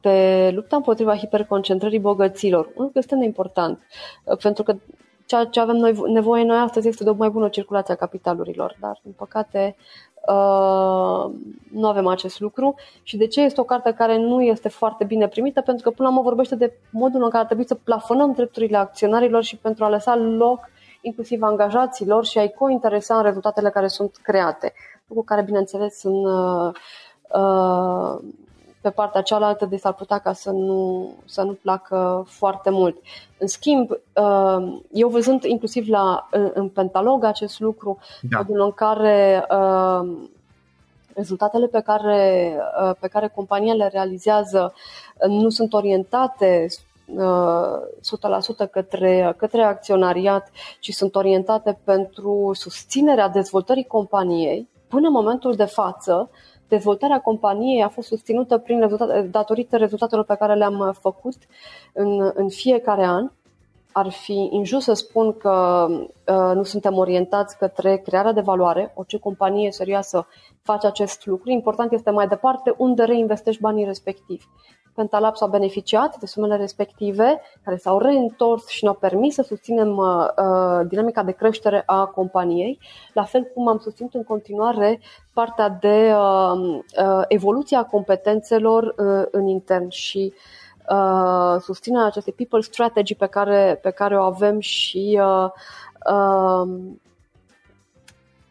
pe 0.00 0.50
lupta 0.54 0.76
împotriva 0.76 1.16
hiperconcentrării 1.16 1.98
bogăților. 1.98 2.66
Un 2.66 2.82
lucru 2.82 2.98
extrem 2.98 3.18
de 3.18 3.24
important, 3.24 3.78
uh, 4.24 4.36
pentru 4.36 4.62
că 4.62 4.76
ceea 5.26 5.44
ce 5.44 5.60
avem 5.60 5.76
noi, 5.76 6.02
nevoie 6.06 6.44
noi 6.44 6.58
astăzi 6.58 6.88
este 6.88 7.04
de 7.04 7.10
o 7.10 7.14
mai 7.14 7.28
bună 7.28 7.48
circulație 7.48 7.94
a 7.94 7.96
capitalurilor, 7.96 8.76
dar, 8.80 9.00
din 9.02 9.12
păcate, 9.16 9.76
Uh, 10.28 11.30
nu 11.72 11.88
avem 11.88 12.06
acest 12.06 12.40
lucru 12.40 12.74
și 13.02 13.16
de 13.16 13.26
ce 13.26 13.40
este 13.40 13.60
o 13.60 13.64
carte 13.64 13.92
care 13.92 14.18
nu 14.18 14.42
este 14.42 14.68
foarte 14.68 15.04
bine 15.04 15.28
primită? 15.28 15.60
Pentru 15.60 15.88
că 15.88 15.90
până 15.90 16.08
la 16.08 16.14
urmă 16.14 16.28
vorbește 16.28 16.54
de 16.54 16.72
modul 16.90 17.22
în 17.22 17.28
care 17.28 17.40
ar 17.40 17.46
trebui 17.46 17.66
să 17.66 17.74
plafonăm 17.74 18.32
drepturile 18.32 18.76
acționarilor 18.76 19.42
și 19.42 19.56
pentru 19.56 19.84
a 19.84 19.88
lăsa 19.88 20.16
loc 20.16 20.58
inclusiv 21.00 21.42
angajaților 21.42 22.24
și 22.24 22.38
a-i 22.38 22.52
cointeresa 22.52 23.16
în 23.16 23.22
rezultatele 23.22 23.70
care 23.70 23.86
sunt 23.86 24.16
create. 24.22 24.72
Lucru 25.06 25.24
care, 25.24 25.42
bineînțeles, 25.42 26.02
în, 26.02 26.24
uh, 26.24 26.72
uh, 27.34 28.18
pe 28.80 28.90
partea 28.90 29.22
cealaltă, 29.22 29.66
de 29.66 29.76
s-ar 29.76 29.92
putea 29.92 30.18
ca 30.18 30.32
să 30.32 30.50
nu, 30.50 31.10
să 31.24 31.42
nu 31.42 31.52
placă 31.52 32.24
foarte 32.28 32.70
mult. 32.70 32.96
În 33.38 33.46
schimb, 33.46 33.90
uh, 33.90 34.80
eu 34.92 35.08
văzând 35.08 35.42
inclusiv 35.42 35.88
la, 35.88 36.28
în 36.54 36.68
Pentalog 36.68 37.24
acest 37.24 37.60
lucru, 37.60 37.98
da. 38.22 38.38
modul 38.38 38.60
în 38.60 38.72
care 38.72 39.46
uh, 39.50 40.08
rezultatele 41.14 41.66
pe 41.66 41.80
care, 41.80 42.54
uh, 42.82 42.94
pe 43.00 43.08
care 43.08 43.32
compania 43.34 43.74
le 43.74 43.88
realizează 43.92 44.72
nu 45.26 45.48
sunt 45.48 45.72
orientate 45.72 46.66
100% 48.66 48.70
către, 48.70 49.34
către 49.36 49.62
acționariat 49.62 50.50
și 50.80 50.92
sunt 50.92 51.14
orientate 51.14 51.78
pentru 51.84 52.50
susținerea 52.54 53.28
dezvoltării 53.28 53.84
companiei, 53.84 54.68
până 54.88 55.06
în 55.06 55.12
momentul 55.12 55.54
de 55.54 55.64
față, 55.64 56.30
dezvoltarea 56.70 57.20
companiei 57.20 57.82
a 57.82 57.88
fost 57.88 58.08
susținută 58.08 58.58
prin 58.58 58.80
rezultat, 58.80 59.24
datorită 59.24 59.76
rezultatelor 59.76 60.24
pe 60.24 60.36
care 60.38 60.54
le-am 60.54 60.96
făcut 61.00 61.36
în, 61.92 62.30
în 62.34 62.48
fiecare 62.48 63.04
an. 63.04 63.30
Ar 63.92 64.10
fi 64.10 64.48
injust 64.52 64.84
să 64.84 64.92
spun 64.92 65.36
că 65.36 65.86
uh, 65.90 66.54
nu 66.54 66.62
suntem 66.62 66.96
orientați 66.96 67.58
către 67.58 67.96
crearea 67.96 68.32
de 68.32 68.40
valoare. 68.40 68.92
Orice 68.94 69.18
companie 69.18 69.70
serioasă 69.70 70.26
face 70.62 70.86
acest 70.86 71.26
lucru. 71.26 71.50
Important 71.50 71.92
este 71.92 72.10
mai 72.10 72.28
departe 72.28 72.74
unde 72.76 73.02
reinvestești 73.02 73.60
banii 73.60 73.84
respectivi. 73.84 74.44
Pentalabs 74.94 75.40
a 75.40 75.46
beneficiat 75.46 76.18
de 76.18 76.26
sumele 76.26 76.56
respective 76.56 77.40
care 77.64 77.76
s-au 77.76 77.98
reîntors 77.98 78.66
și 78.66 78.84
ne-au 78.84 78.96
permis 78.96 79.34
să 79.34 79.42
susținem 79.42 79.96
uh, 79.96 80.26
uh, 80.36 80.86
dinamica 80.88 81.22
de 81.22 81.32
creștere 81.32 81.82
a 81.86 82.04
companiei, 82.04 82.78
la 83.12 83.24
fel 83.24 83.42
cum 83.54 83.68
am 83.68 83.78
susținut 83.78 84.14
în 84.14 84.24
continuare 84.24 85.00
partea 85.32 85.68
de 85.68 86.12
uh, 86.14 86.80
uh, 87.04 87.22
evoluția 87.28 87.82
competențelor 87.84 88.82
uh, 88.82 89.26
în 89.30 89.46
intern 89.46 89.88
și 89.88 90.32
uh, 90.90 91.60
susținerea 91.60 92.06
acestei 92.06 92.32
people 92.32 92.60
strategy 92.60 93.14
pe 93.14 93.26
care, 93.26 93.78
pe 93.82 93.90
care 93.90 94.18
o 94.18 94.22
avem 94.22 94.60
și 94.60 95.20
uh, 95.22 95.50
uh, 96.12 96.68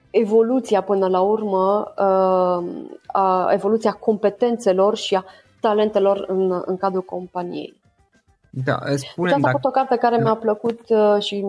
evoluția 0.10 0.82
până 0.82 1.08
la 1.08 1.21
urmă, 1.21 1.93
uh, 1.97 2.63
a, 3.08 3.49
evoluția 3.52 3.91
competențelor 3.91 4.95
și 4.95 5.15
a 5.15 5.25
talentelor 5.59 6.25
în, 6.27 6.61
în 6.65 6.77
cadrul 6.77 7.01
companiei. 7.01 7.79
Da, 8.49 8.77
spune 8.95 9.29
deci 9.29 9.37
asta 9.37 9.47
a 9.47 9.51
fost 9.51 9.65
o 9.65 9.69
carte 9.69 9.95
care 9.95 10.15
da. 10.15 10.23
mi-a 10.23 10.35
plăcut 10.35 10.79
uh, 10.87 11.15
și 11.19 11.45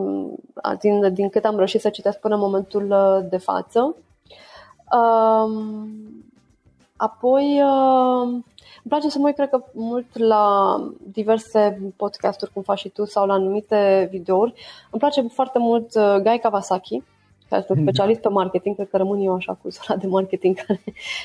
din, 0.80 1.14
din 1.14 1.28
cât 1.28 1.44
am 1.44 1.56
reușit 1.56 1.80
să 1.80 1.88
citesc 1.88 2.18
până 2.18 2.34
în 2.34 2.40
momentul 2.40 2.90
uh, 2.90 3.28
de 3.30 3.36
față. 3.36 3.96
Um, 4.92 5.88
apoi, 6.96 7.62
uh, 7.62 8.22
îmi 8.82 8.88
place 8.88 9.08
să 9.08 9.18
mă 9.18 9.26
uit, 9.26 9.34
cred 9.34 9.48
că, 9.48 9.64
mult 9.72 10.18
la 10.18 10.76
diverse 11.12 11.92
podcasturi, 11.96 12.52
cum 12.52 12.62
faci 12.62 12.78
și 12.78 12.88
tu, 12.88 13.04
sau 13.04 13.26
la 13.26 13.32
anumite 13.32 14.08
videouri. 14.10 14.54
Îmi 14.90 15.00
place 15.00 15.22
foarte 15.22 15.58
mult 15.58 15.98
Guy 16.22 16.38
Kawasaki, 16.38 17.02
care 17.50 17.62
sunt 17.66 17.78
da. 17.78 17.84
specialist 17.84 18.20
pe 18.20 18.28
marketing, 18.28 18.74
cred 18.74 18.88
că 18.88 18.96
rămân 18.96 19.20
eu 19.20 19.34
așa 19.34 19.58
cu 19.62 19.68
zona 19.68 20.00
de 20.00 20.06
marketing, 20.06 20.56
care 20.66 20.82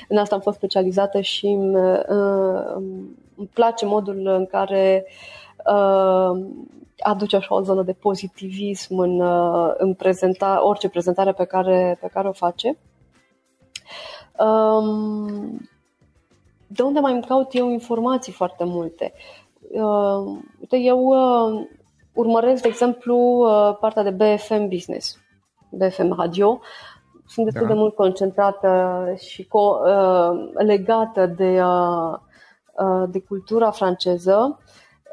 în 0.09 0.17
asta 0.17 0.35
am 0.35 0.41
fost 0.41 0.57
specializată 0.57 1.21
și 1.21 1.45
îmi, 1.45 1.75
uh, 1.75 2.73
îmi 3.35 3.49
place 3.53 3.85
modul 3.85 4.27
în 4.27 4.45
care 4.45 5.05
uh, 5.65 6.45
aduce 6.99 7.35
așa 7.35 7.55
o 7.55 7.61
zonă 7.61 7.83
de 7.83 7.93
pozitivism 7.93 8.97
în, 8.97 9.19
uh, 9.19 9.73
în 9.77 9.93
prezenta, 9.93 10.59
orice 10.63 10.89
prezentare 10.89 11.31
pe 11.31 11.45
care, 11.45 11.97
pe 12.01 12.07
care 12.07 12.27
o 12.27 12.31
face. 12.31 12.77
Um, 14.39 15.69
de 16.67 16.81
unde 16.81 16.99
mai 16.99 17.13
îmi 17.13 17.23
caut 17.23 17.53
eu 17.53 17.69
informații 17.69 18.33
foarte 18.33 18.63
multe? 18.63 19.13
Uh, 19.71 20.37
uite, 20.59 20.77
eu 20.77 20.99
uh, 20.99 21.67
urmăresc, 22.13 22.61
de 22.61 22.67
exemplu, 22.67 23.17
uh, 23.17 23.77
partea 23.79 24.03
de 24.03 24.09
BFM 24.09 24.67
Business 24.67 25.24
BFM 25.77 26.15
Radio. 26.17 26.59
Sunt 27.27 27.45
destul 27.45 27.67
da. 27.67 27.73
de 27.73 27.79
mult 27.79 27.95
concentrată 27.95 29.03
și 29.17 29.43
co- 29.43 29.81
uh, 29.85 30.51
legată 30.53 31.25
de, 31.25 31.61
uh, 31.63 32.13
uh, 32.73 33.09
de 33.09 33.19
cultura 33.19 33.71
franceză 33.71 34.59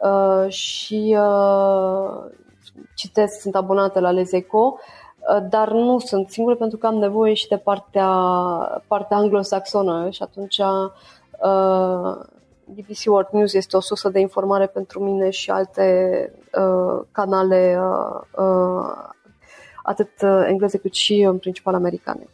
uh, 0.02 0.48
și 0.48 1.16
uh, 1.18 2.30
citesc, 2.94 3.40
sunt 3.40 3.54
abonată 3.54 4.00
la 4.00 4.10
Les 4.10 4.32
Eco, 4.32 4.78
uh, 5.34 5.46
dar 5.48 5.72
nu 5.72 5.98
sunt 5.98 6.28
singură 6.30 6.56
pentru 6.56 6.78
că 6.78 6.86
am 6.86 6.94
nevoie 6.94 7.34
și 7.34 7.48
de 7.48 7.56
partea, 7.56 8.08
partea 8.86 9.16
anglosaxonă 9.16 10.10
și 10.10 10.22
atunci 10.22 10.58
uh, 10.58 12.16
BBC 12.64 13.06
World 13.06 13.28
News 13.30 13.52
este 13.52 13.76
o 13.76 13.80
sursă 13.80 14.08
de 14.08 14.20
informare 14.20 14.66
pentru 14.66 15.00
mine 15.00 15.30
și 15.30 15.50
alte 15.50 16.30
uh, 16.58 17.04
canale 17.12 17.78
uh, 17.80 18.20
uh, 18.44 19.10
atât 19.82 20.10
uh, 20.22 20.44
engleze 20.46 20.78
cât 20.78 20.94
și 20.94 21.20
în 21.20 21.38
principal 21.38 21.74
americane. 21.74 22.26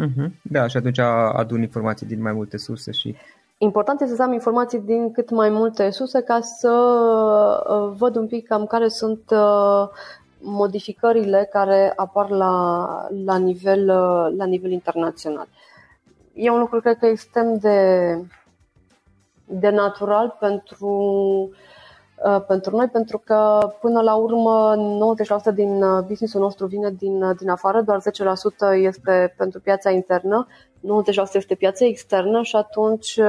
Uh-huh. 0.00 0.30
Da, 0.42 0.66
și 0.66 0.76
atunci 0.76 0.98
adun 1.32 1.60
informații 1.62 2.06
din 2.06 2.22
mai 2.22 2.32
multe 2.32 2.56
surse 2.56 2.90
și 2.90 3.16
Important 3.62 4.00
este 4.00 4.14
să 4.14 4.22
am 4.22 4.32
informații 4.32 4.78
din 4.78 5.12
cât 5.12 5.30
mai 5.30 5.50
multe 5.50 5.90
surse 5.90 6.20
ca 6.20 6.40
să 6.40 6.72
uh, 7.68 7.96
văd 7.96 8.16
un 8.16 8.26
pic 8.26 8.46
cam 8.46 8.66
care 8.66 8.88
sunt 8.88 9.22
uh, 9.30 9.88
modificările 10.40 11.48
care 11.52 11.92
apar 11.96 12.30
la, 12.30 12.86
la, 13.24 13.36
nivel, 13.36 13.86
la 14.36 14.44
nivel 14.44 14.70
internațional. 14.70 15.48
E 16.34 16.50
un 16.50 16.58
lucru, 16.58 16.80
cred 16.80 16.98
că, 16.98 17.06
extrem 17.06 17.58
de, 17.58 18.18
de 19.44 19.70
natural 19.70 20.36
pentru 20.40 20.88
uh, 20.88 21.56
Uh, 21.56 21.69
pentru 22.46 22.76
noi, 22.76 22.86
pentru 22.86 23.18
că 23.18 23.58
până 23.80 24.00
la 24.00 24.14
urmă 24.14 24.74
90% 25.50 25.54
din 25.54 25.82
uh, 25.82 26.04
businessul 26.06 26.40
nostru 26.40 26.66
vine 26.66 26.90
din, 26.90 27.22
uh, 27.22 27.36
din 27.38 27.48
afară, 27.48 27.80
doar 27.80 28.00
10% 28.00 28.74
este 28.74 29.34
pentru 29.36 29.60
piața 29.60 29.90
internă, 29.90 30.46
90% 30.80 31.32
este 31.32 31.54
piața 31.54 31.84
externă 31.84 32.42
și 32.42 32.56
atunci 32.56 33.20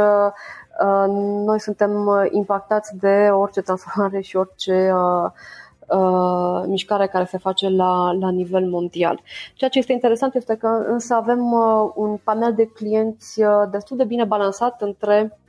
noi 1.46 1.60
suntem 1.60 2.10
impactați 2.32 2.98
de 2.98 3.30
orice 3.32 3.62
transformare 3.62 4.22
și 4.22 4.36
orice 4.36 4.94
Uh, 5.92 6.64
mișcare 6.68 7.08
care 7.08 7.26
se 7.26 7.38
face 7.38 7.70
la, 7.70 8.12
la 8.20 8.30
nivel 8.30 8.70
mondial. 8.70 9.22
Ceea 9.54 9.70
ce 9.70 9.80
este 9.80 9.92
interesant 9.92 10.36
este 10.36 10.56
că 10.56 10.68
însă 10.88 11.14
avem 11.14 11.52
uh, 11.52 11.92
un 11.96 12.18
panel 12.24 12.54
de 12.54 12.66
clienți 12.66 13.42
uh, 13.42 13.64
destul 13.72 13.98
de 13.98 14.04
bine 14.04 14.24
balansat 14.24 14.82
între 14.82 15.40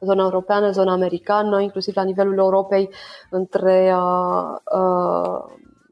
zona 0.00 0.22
europeană, 0.22 0.70
zona 0.70 0.92
americană, 0.92 1.60
inclusiv 1.60 1.96
la 1.96 2.02
nivelul 2.02 2.38
Europei, 2.38 2.90
între 3.30 3.94
uh, 3.96 4.56
uh, 4.78 5.44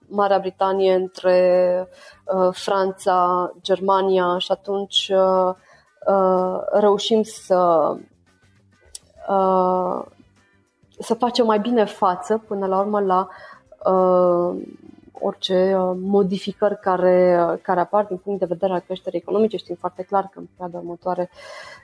Marea 0.08 0.38
Britanie, 0.38 0.94
între 0.94 1.88
uh, 2.24 2.48
Franța, 2.52 3.50
Germania 3.62 4.38
și 4.38 4.52
atunci 4.52 5.12
uh, 5.14 5.54
uh, 6.06 6.58
reușim 6.72 7.22
să 7.22 7.92
uh, 9.28 10.04
să 10.98 11.14
facem 11.14 11.46
mai 11.46 11.58
bine 11.58 11.84
față 11.84 12.42
până 12.46 12.66
la 12.66 12.78
urmă 12.78 13.00
la 13.00 13.28
uh, 13.92 14.62
orice 15.12 15.76
uh, 15.76 15.96
modificări 16.00 16.80
care, 16.80 17.58
care 17.62 17.80
apar 17.80 18.04
din 18.04 18.16
punct 18.16 18.38
de 18.38 18.46
vedere 18.46 18.72
al 18.72 18.80
creșterii 18.80 19.18
economice. 19.18 19.56
Știm 19.56 19.74
foarte 19.74 20.02
clar 20.02 20.22
că 20.22 20.38
în 20.38 20.46
perioada 20.56 20.78
următoare 20.78 21.30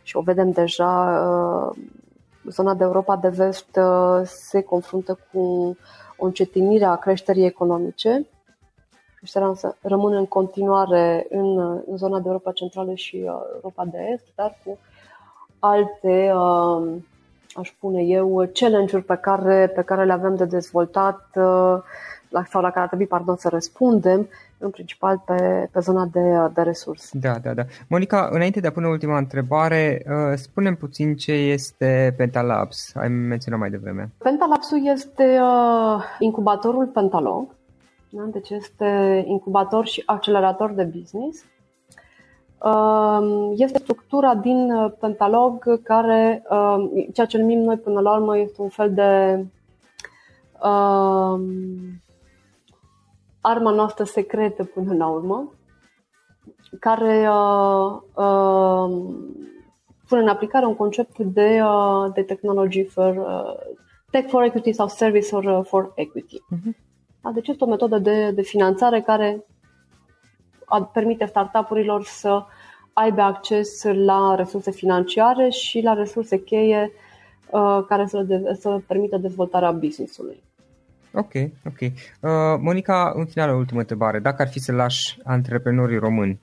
și 0.03 0.17
o 0.17 0.21
vedem 0.21 0.51
deja 0.51 1.21
uh, 1.29 1.79
zona 2.49 2.75
de 2.75 2.85
Europa 2.85 3.17
de 3.17 3.29
vest 3.29 3.77
uh, 3.77 4.21
se 4.25 4.63
confruntă 4.63 5.19
cu 5.33 5.77
o 6.17 6.25
încetinire 6.25 6.85
a 6.85 6.97
creșterii 6.97 7.45
economice. 7.45 8.27
Creșterea 9.17 9.49
însă 9.49 9.77
rămâne 9.83 10.17
în 10.17 10.27
continuare 10.27 11.27
în, 11.31 11.59
în 11.87 11.97
zona 11.97 12.21
de 12.21 12.29
Europa 12.29 12.53
Centrală 12.53 12.95
și 12.95 13.17
uh, 13.17 13.41
Europa 13.55 13.85
de 13.85 13.99
Est, 14.13 14.25
dar 14.35 14.59
cu 14.65 14.79
alte, 15.59 16.33
uh, 16.35 16.95
aș 17.55 17.69
spune 17.69 18.03
eu, 18.03 18.51
challenge-uri 18.53 19.05
pe 19.05 19.17
care, 19.17 19.73
pe 19.75 19.83
care 19.83 20.05
le 20.05 20.13
avem 20.13 20.37
de 20.37 20.45
dezvoltat 20.45 21.29
sau 22.51 22.61
la 22.61 22.69
care 22.69 22.81
ar 22.81 22.87
trebui 22.87 23.07
pardon, 23.07 23.37
să 23.37 23.49
răspundem 23.49 24.29
în 24.59 24.71
principal 24.71 25.23
pe, 25.27 25.69
pe 25.73 25.81
zona 25.81 26.09
de, 26.13 26.51
de 26.55 26.63
resurse. 26.63 27.19
Da, 27.19 27.39
da, 27.43 27.55
da. 27.55 27.63
Monica, 27.89 28.29
înainte 28.33 28.61
de 28.61 28.67
a 28.67 28.73
pune 28.73 28.87
ultima 28.87 29.19
întrebare, 29.19 30.03
uh, 30.07 30.37
spunem 30.37 30.75
puțin 30.75 31.17
ce 31.17 31.33
este 31.33 32.15
Pentalabs. 32.17 32.95
Ai 32.95 33.09
menționat 33.09 33.59
mai 33.61 33.71
devreme. 33.71 34.11
Pentalabs-ul 34.19 34.87
este 34.87 35.39
uh, 35.41 36.03
incubatorul 36.19 36.87
Pentalog. 36.87 37.49
Da? 38.09 38.23
Deci 38.33 38.51
este 38.51 39.23
incubator 39.27 39.87
și 39.87 40.03
accelerator 40.07 40.73
de 40.73 40.85
business. 40.85 41.45
Uh, 42.65 43.53
este 43.57 43.79
structura 43.79 44.35
din 44.35 44.73
Pentalog 45.01 45.83
care, 45.83 46.43
uh, 46.51 46.85
ceea 47.13 47.27
ce 47.27 47.39
numim 47.39 47.59
noi 47.59 47.77
până 47.77 48.01
la 48.01 48.17
urmă, 48.17 48.39
este 48.39 48.63
un 48.63 48.69
fel 48.69 48.95
de 48.95 49.45
uh, 50.63 51.41
arma 53.43 53.71
noastră 53.71 54.05
secretă 54.05 54.65
până 54.65 54.95
la 54.95 55.07
urmă, 55.09 55.53
care 56.81 57.29
uh, 57.29 58.01
uh, 58.15 59.15
pune 60.09 60.21
în 60.21 60.29
aplicare 60.29 60.67
un 60.67 60.77
concept 60.77 61.19
de, 61.19 61.61
uh, 61.63 62.13
de 62.15 62.23
technology 62.23 62.85
for 62.85 63.17
uh, 63.17 63.75
tech 64.11 64.29
for 64.29 64.43
equity 64.43 64.73
sau 64.73 64.89
service 64.89 65.27
for, 65.27 65.45
uh, 65.45 65.61
for 65.65 65.93
equity. 65.95 66.37
Uh-huh. 66.37 67.33
Deci 67.35 67.49
este 67.49 67.65
o 67.65 67.69
metodă 67.69 67.99
de, 67.99 68.31
de 68.31 68.43
finanțare 68.43 69.01
care 69.01 69.45
permite 70.93 71.25
startup-urilor 71.25 72.05
să 72.05 72.45
aibă 72.93 73.21
acces 73.21 73.83
la 73.83 74.35
resurse 74.35 74.71
financiare 74.71 75.49
și 75.49 75.81
la 75.81 75.93
resurse 75.93 76.43
cheie 76.43 76.93
uh, 77.51 77.85
care 77.89 78.07
să, 78.07 78.23
de, 78.23 78.57
să 78.61 78.81
permită 78.87 79.17
dezvoltarea 79.17 79.71
business-ului. 79.71 80.43
Ok, 81.15 81.33
ok. 81.67 81.81
Uh, 81.81 81.91
Monica, 82.61 83.13
în 83.15 83.27
final, 83.27 83.51
o 83.51 83.57
ultimă 83.57 83.81
întrebare. 83.81 84.19
Dacă 84.19 84.43
ar 84.43 84.49
fi 84.49 84.59
să 84.59 84.73
lași 84.73 85.19
antreprenorii 85.25 85.99
români 85.99 86.41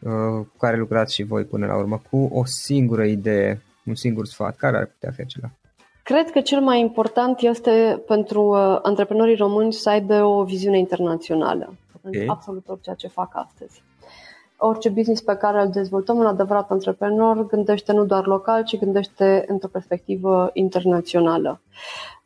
uh, 0.00 0.10
cu 0.50 0.56
care 0.58 0.76
lucrați 0.76 1.14
și 1.14 1.22
voi 1.22 1.44
până 1.44 1.66
la 1.66 1.76
urmă, 1.76 2.02
cu 2.10 2.28
o 2.32 2.44
singură 2.44 3.04
idee, 3.04 3.62
un 3.84 3.94
singur 3.94 4.26
sfat, 4.26 4.56
care 4.56 4.76
ar 4.76 4.86
putea 4.86 5.10
fi 5.10 5.20
acela? 5.20 5.50
Cred 6.02 6.30
că 6.30 6.40
cel 6.40 6.60
mai 6.60 6.80
important 6.80 7.40
este 7.40 8.02
pentru 8.06 8.42
uh, 8.42 8.78
antreprenorii 8.82 9.36
români 9.36 9.72
să 9.72 9.90
aibă 9.90 10.22
o 10.22 10.44
viziune 10.44 10.78
internațională 10.78 11.74
okay. 11.96 12.22
în 12.22 12.28
absolut 12.28 12.68
orice 12.68 12.94
ce 12.96 13.08
fac 13.08 13.30
astăzi. 13.32 13.82
Orice 14.60 14.88
business 14.88 15.20
pe 15.22 15.36
care 15.36 15.62
îl 15.62 15.70
dezvoltăm, 15.70 16.18
un 16.18 16.26
adevărat 16.26 16.70
antreprenor 16.70 17.46
gândește 17.46 17.92
nu 17.92 18.04
doar 18.04 18.26
local, 18.26 18.64
ci 18.64 18.78
gândește 18.78 19.44
într-o 19.48 19.68
perspectivă 19.68 20.50
internațională. 20.52 21.60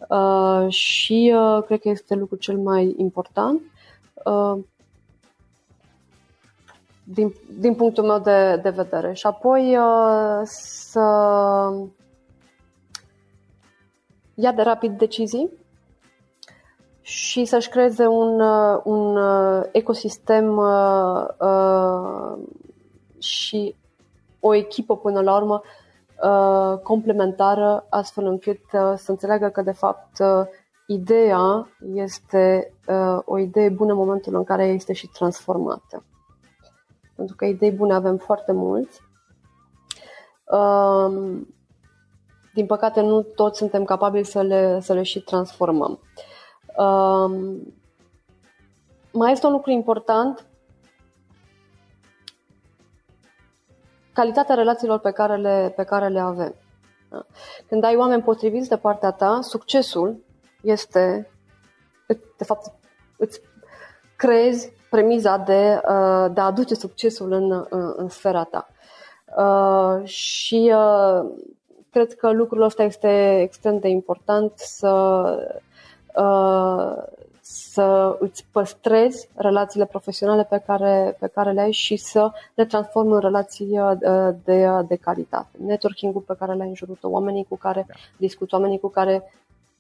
Uh, 0.09 0.69
și 0.69 1.35
uh, 1.37 1.63
cred 1.65 1.81
că 1.81 1.89
este 1.89 2.15
lucrul 2.15 2.39
cel 2.39 2.57
mai 2.57 2.95
important. 2.97 3.61
Uh, 4.25 4.59
din, 7.05 7.35
din 7.59 7.75
punctul 7.75 8.05
meu 8.05 8.19
de, 8.19 8.57
de 8.63 8.71
vedere. 8.71 9.13
Și 9.13 9.27
apoi 9.27 9.77
uh, 9.77 10.41
să 10.45 11.01
ia 14.35 14.53
de 14.53 14.63
rapid 14.63 14.99
decizii 14.99 15.51
și 17.03 17.45
să-și 17.45 17.69
creeze 17.69 18.07
un, 18.07 18.41
uh, 18.41 18.81
un 18.85 19.17
uh, 19.17 19.63
ecosistem 19.73 20.57
uh, 20.57 21.25
uh, 21.41 22.39
și 23.19 23.77
o 24.41 24.55
echipă 24.55 24.97
până 24.97 25.21
la 25.21 25.37
urmă 25.37 25.63
uh, 26.23 26.79
complementară, 26.79 27.87
astfel 27.89 28.27
încât 28.27 28.61
uh, 28.73 28.93
să 28.97 29.11
înțeleagă 29.11 29.49
că, 29.49 29.63
de 29.63 29.73
fapt, 29.73 30.19
uh, 30.19 30.47
ideea 30.87 31.69
este 31.95 32.75
uh, 32.87 33.19
o 33.25 33.39
idee 33.39 33.69
bună 33.69 33.93
în 33.93 33.99
momentul 33.99 34.35
în 34.35 34.45
care 34.45 34.65
este 34.65 34.93
și 34.93 35.07
transformată. 35.07 36.05
Pentru 37.17 37.37
că 37.37 37.45
idei 37.45 37.71
bune 37.71 37.95
avem 37.95 38.17
foarte 38.17 38.53
mulți. 38.53 39.01
Uh, 40.45 41.41
din 42.55 42.67
păcate, 42.67 43.01
nu 43.01 43.23
toți 43.23 43.59
suntem 43.59 43.85
capabili 43.85 44.25
să 44.25 44.41
le, 44.41 44.81
să 44.81 44.93
le 44.93 45.03
și 45.03 45.21
transformăm. 45.21 46.01
Um, 46.83 47.75
mai 49.13 49.33
este 49.33 49.47
un 49.47 49.53
lucru 49.53 49.71
important, 49.71 50.47
calitatea 54.13 54.55
relațiilor 54.55 54.99
pe 54.99 55.11
care 55.11 55.37
le, 55.37 55.73
pe 55.77 55.85
care 55.85 56.09
le 56.09 56.21
avem. 56.21 56.55
Da? 57.11 57.27
Când 57.69 57.85
ai 57.85 57.97
oameni 57.97 58.23
potriviți 58.23 58.69
de 58.69 58.77
partea 58.77 59.11
ta, 59.11 59.39
succesul 59.43 60.25
este, 60.63 61.31
de 62.37 62.45
fapt, 62.45 62.73
îți 63.17 63.41
creezi 64.17 64.73
premiza 64.91 65.37
de, 65.37 65.81
uh, 65.89 66.27
de 66.33 66.41
a 66.41 66.45
aduce 66.45 66.75
succesul 66.75 67.33
în, 67.33 67.67
în, 67.69 67.93
în 67.97 68.09
sfera 68.09 68.45
ta. 68.45 68.69
Uh, 69.37 70.07
și 70.07 70.73
uh, 70.75 71.31
cred 71.91 72.15
că 72.15 72.31
lucrul 72.31 72.63
ăsta 72.63 72.83
este 72.83 73.41
extrem 73.41 73.79
de 73.79 73.89
important 73.89 74.53
să, 74.57 74.89
uh, 75.55 75.61
să 77.45 78.17
îți 78.19 78.47
păstrezi 78.53 79.29
relațiile 79.35 79.87
profesionale 79.87 80.45
pe 80.45 80.63
care, 80.67 81.17
pe 81.19 81.27
care 81.27 81.53
le 81.53 81.61
ai 81.61 81.73
și 81.73 81.97
să 81.97 82.31
le 82.55 82.65
transformi 82.65 83.13
în 83.13 83.19
relații 83.19 83.79
uh, 83.79 83.93
de, 84.45 84.69
de 84.89 84.97
calitate. 84.97 85.59
Networking-ul 85.67 86.21
pe 86.21 86.35
care 86.39 86.55
le-ai 86.55 86.69
în 86.69 86.75
jurul 86.75 86.99
tău, 87.01 87.11
oamenii 87.11 87.47
cu 87.49 87.57
care 87.57 87.85
da. 87.89 87.95
discuți, 88.17 88.55
oamenii 88.55 88.81
cu 88.81 88.89
care 88.89 89.33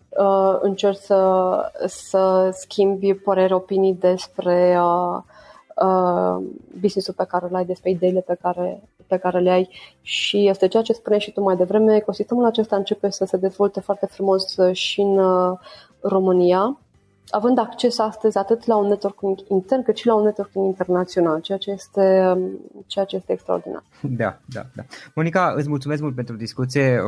uh, 0.09 0.59
încerci 0.61 0.99
să, 0.99 1.61
să 1.87 2.51
schimbi 2.53 3.15
păreri, 3.15 3.53
opinii 3.53 3.95
despre 3.95 4.79
uh, 4.81 5.23
uh, 5.77 6.45
business-ul 6.81 7.15
pe 7.15 7.25
care 7.25 7.47
îl 7.51 7.55
ai, 7.55 7.65
despre 7.65 7.91
ideile 7.91 8.21
pe 8.21 8.39
care, 8.43 8.83
pe 9.07 9.17
care 9.17 9.39
le 9.39 9.51
ai 9.51 9.69
și 10.01 10.49
este 10.49 10.69
ceea 10.69 10.83
ce 10.83 10.93
spuneai 10.93 11.21
și 11.21 11.33
tu 11.33 11.41
mai 11.41 11.57
devreme, 11.57 11.97
ecosistemul 11.97 12.45
acesta 12.45 12.77
începe 12.77 13.11
să 13.11 13.25
se 13.25 13.37
dezvolte 13.37 13.81
foarte 13.81 14.07
frumos 14.07 14.57
și 14.73 15.01
în 15.01 15.19
uh, 15.19 15.59
România, 16.03 16.79
având 17.31 17.59
acces 17.59 17.99
astăzi 17.99 18.39
atât 18.39 18.67
la 18.67 18.77
un 18.77 18.89
networking 18.89 19.39
intern 19.49 19.83
cât 19.83 19.97
și 19.97 20.07
la 20.07 20.15
un 20.15 20.25
networking 20.25 20.65
internațional, 20.65 21.41
ceea 21.41 21.59
ce 21.59 21.71
este, 21.71 22.33
um, 22.35 22.59
ceea 22.87 23.05
ce 23.05 23.17
este 23.17 23.33
extraordinar. 23.33 23.83
Da, 24.01 24.39
da, 24.47 24.67
da. 24.75 24.83
Monica, 25.15 25.53
îți 25.57 25.69
mulțumesc 25.69 26.03
mult 26.03 26.15
pentru 26.15 26.37
discuție. 26.37 27.01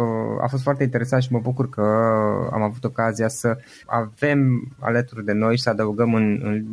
A 0.42 0.46
fost 0.48 0.62
foarte 0.62 0.82
interesant 0.82 1.22
și 1.22 1.32
mă 1.32 1.38
bucur 1.38 1.68
că 1.68 1.82
am 2.52 2.62
avut 2.62 2.84
ocazia 2.84 3.28
să 3.28 3.56
avem 3.86 4.68
alături 4.80 5.24
de 5.24 5.32
noi 5.32 5.56
și 5.56 5.62
să 5.62 5.70
adăugăm 5.70 6.14
în, 6.14 6.40
în, 6.42 6.64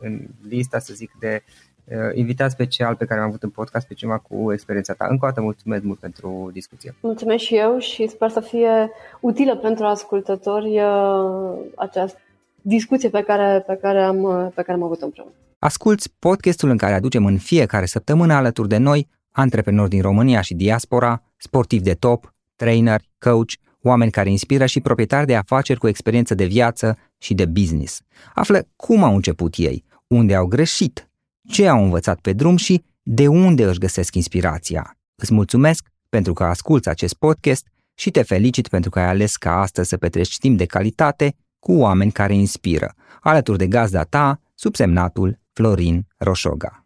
în 0.00 0.26
lista, 0.48 0.78
să 0.78 0.92
zic, 0.94 1.10
de 1.18 1.42
uh, 1.46 1.69
invitat 2.14 2.50
special 2.50 2.94
pe 2.94 3.04
care 3.04 3.20
am 3.20 3.26
avut 3.26 3.42
în 3.42 3.50
podcast 3.50 3.86
pe 3.86 3.94
cineva 3.94 4.18
cu 4.18 4.52
experiența 4.52 4.92
ta. 4.92 5.06
Încă 5.08 5.24
o 5.24 5.28
dată 5.28 5.40
mulțumesc 5.40 5.82
mult 5.82 5.98
pentru 5.98 6.50
discuție. 6.52 6.94
Mulțumesc 7.00 7.44
și 7.44 7.56
eu 7.56 7.78
și 7.78 8.08
sper 8.08 8.30
să 8.30 8.40
fie 8.40 8.90
utilă 9.20 9.56
pentru 9.56 9.84
ascultători 9.84 10.80
uh, 10.80 11.58
această 11.76 12.18
discuție 12.62 13.08
pe 13.08 13.22
care, 13.22 13.64
pe 13.66 13.78
care, 13.82 14.02
am, 14.02 14.50
pe 14.54 14.62
care 14.62 14.72
am 14.72 14.82
avut-o 14.82 15.04
împreună. 15.04 15.32
Asculți 15.58 16.12
podcastul 16.18 16.70
în 16.70 16.76
care 16.76 16.94
aducem 16.94 17.26
în 17.26 17.38
fiecare 17.38 17.86
săptămână 17.86 18.34
alături 18.34 18.68
de 18.68 18.76
noi 18.76 19.08
antreprenori 19.30 19.90
din 19.90 20.02
România 20.02 20.40
și 20.40 20.54
diaspora, 20.54 21.22
sportivi 21.36 21.82
de 21.82 21.94
top, 21.94 22.34
trainer, 22.56 23.00
coach, 23.18 23.52
oameni 23.82 24.10
care 24.10 24.30
inspiră 24.30 24.66
și 24.66 24.80
proprietari 24.80 25.26
de 25.26 25.36
afaceri 25.36 25.78
cu 25.78 25.88
experiență 25.88 26.34
de 26.34 26.44
viață 26.44 26.98
și 27.18 27.34
de 27.34 27.46
business. 27.46 28.00
Află 28.34 28.66
cum 28.76 29.02
au 29.02 29.14
început 29.14 29.54
ei, 29.56 29.84
unde 30.06 30.34
au 30.34 30.46
greșit, 30.46 31.09
ce 31.50 31.68
au 31.68 31.82
învățat 31.82 32.20
pe 32.20 32.32
drum 32.32 32.56
și 32.56 32.84
de 33.02 33.26
unde 33.26 33.64
își 33.64 33.78
găsesc 33.78 34.14
inspirația. 34.14 34.96
Îți 35.14 35.34
mulțumesc 35.34 35.88
pentru 36.08 36.32
că 36.32 36.44
asculți 36.44 36.88
acest 36.88 37.14
podcast 37.14 37.66
și 37.94 38.10
te 38.10 38.22
felicit 38.22 38.68
pentru 38.68 38.90
că 38.90 38.98
ai 38.98 39.08
ales 39.08 39.36
ca 39.36 39.60
astăzi 39.60 39.88
să 39.88 39.96
petreci 39.96 40.38
timp 40.38 40.58
de 40.58 40.64
calitate 40.64 41.34
cu 41.58 41.72
oameni 41.72 42.12
care 42.12 42.34
inspiră, 42.34 42.94
alături 43.20 43.58
de 43.58 43.66
gazda 43.66 44.02
ta, 44.02 44.40
subsemnatul 44.54 45.38
Florin 45.52 46.06
Roșoga. 46.16 46.79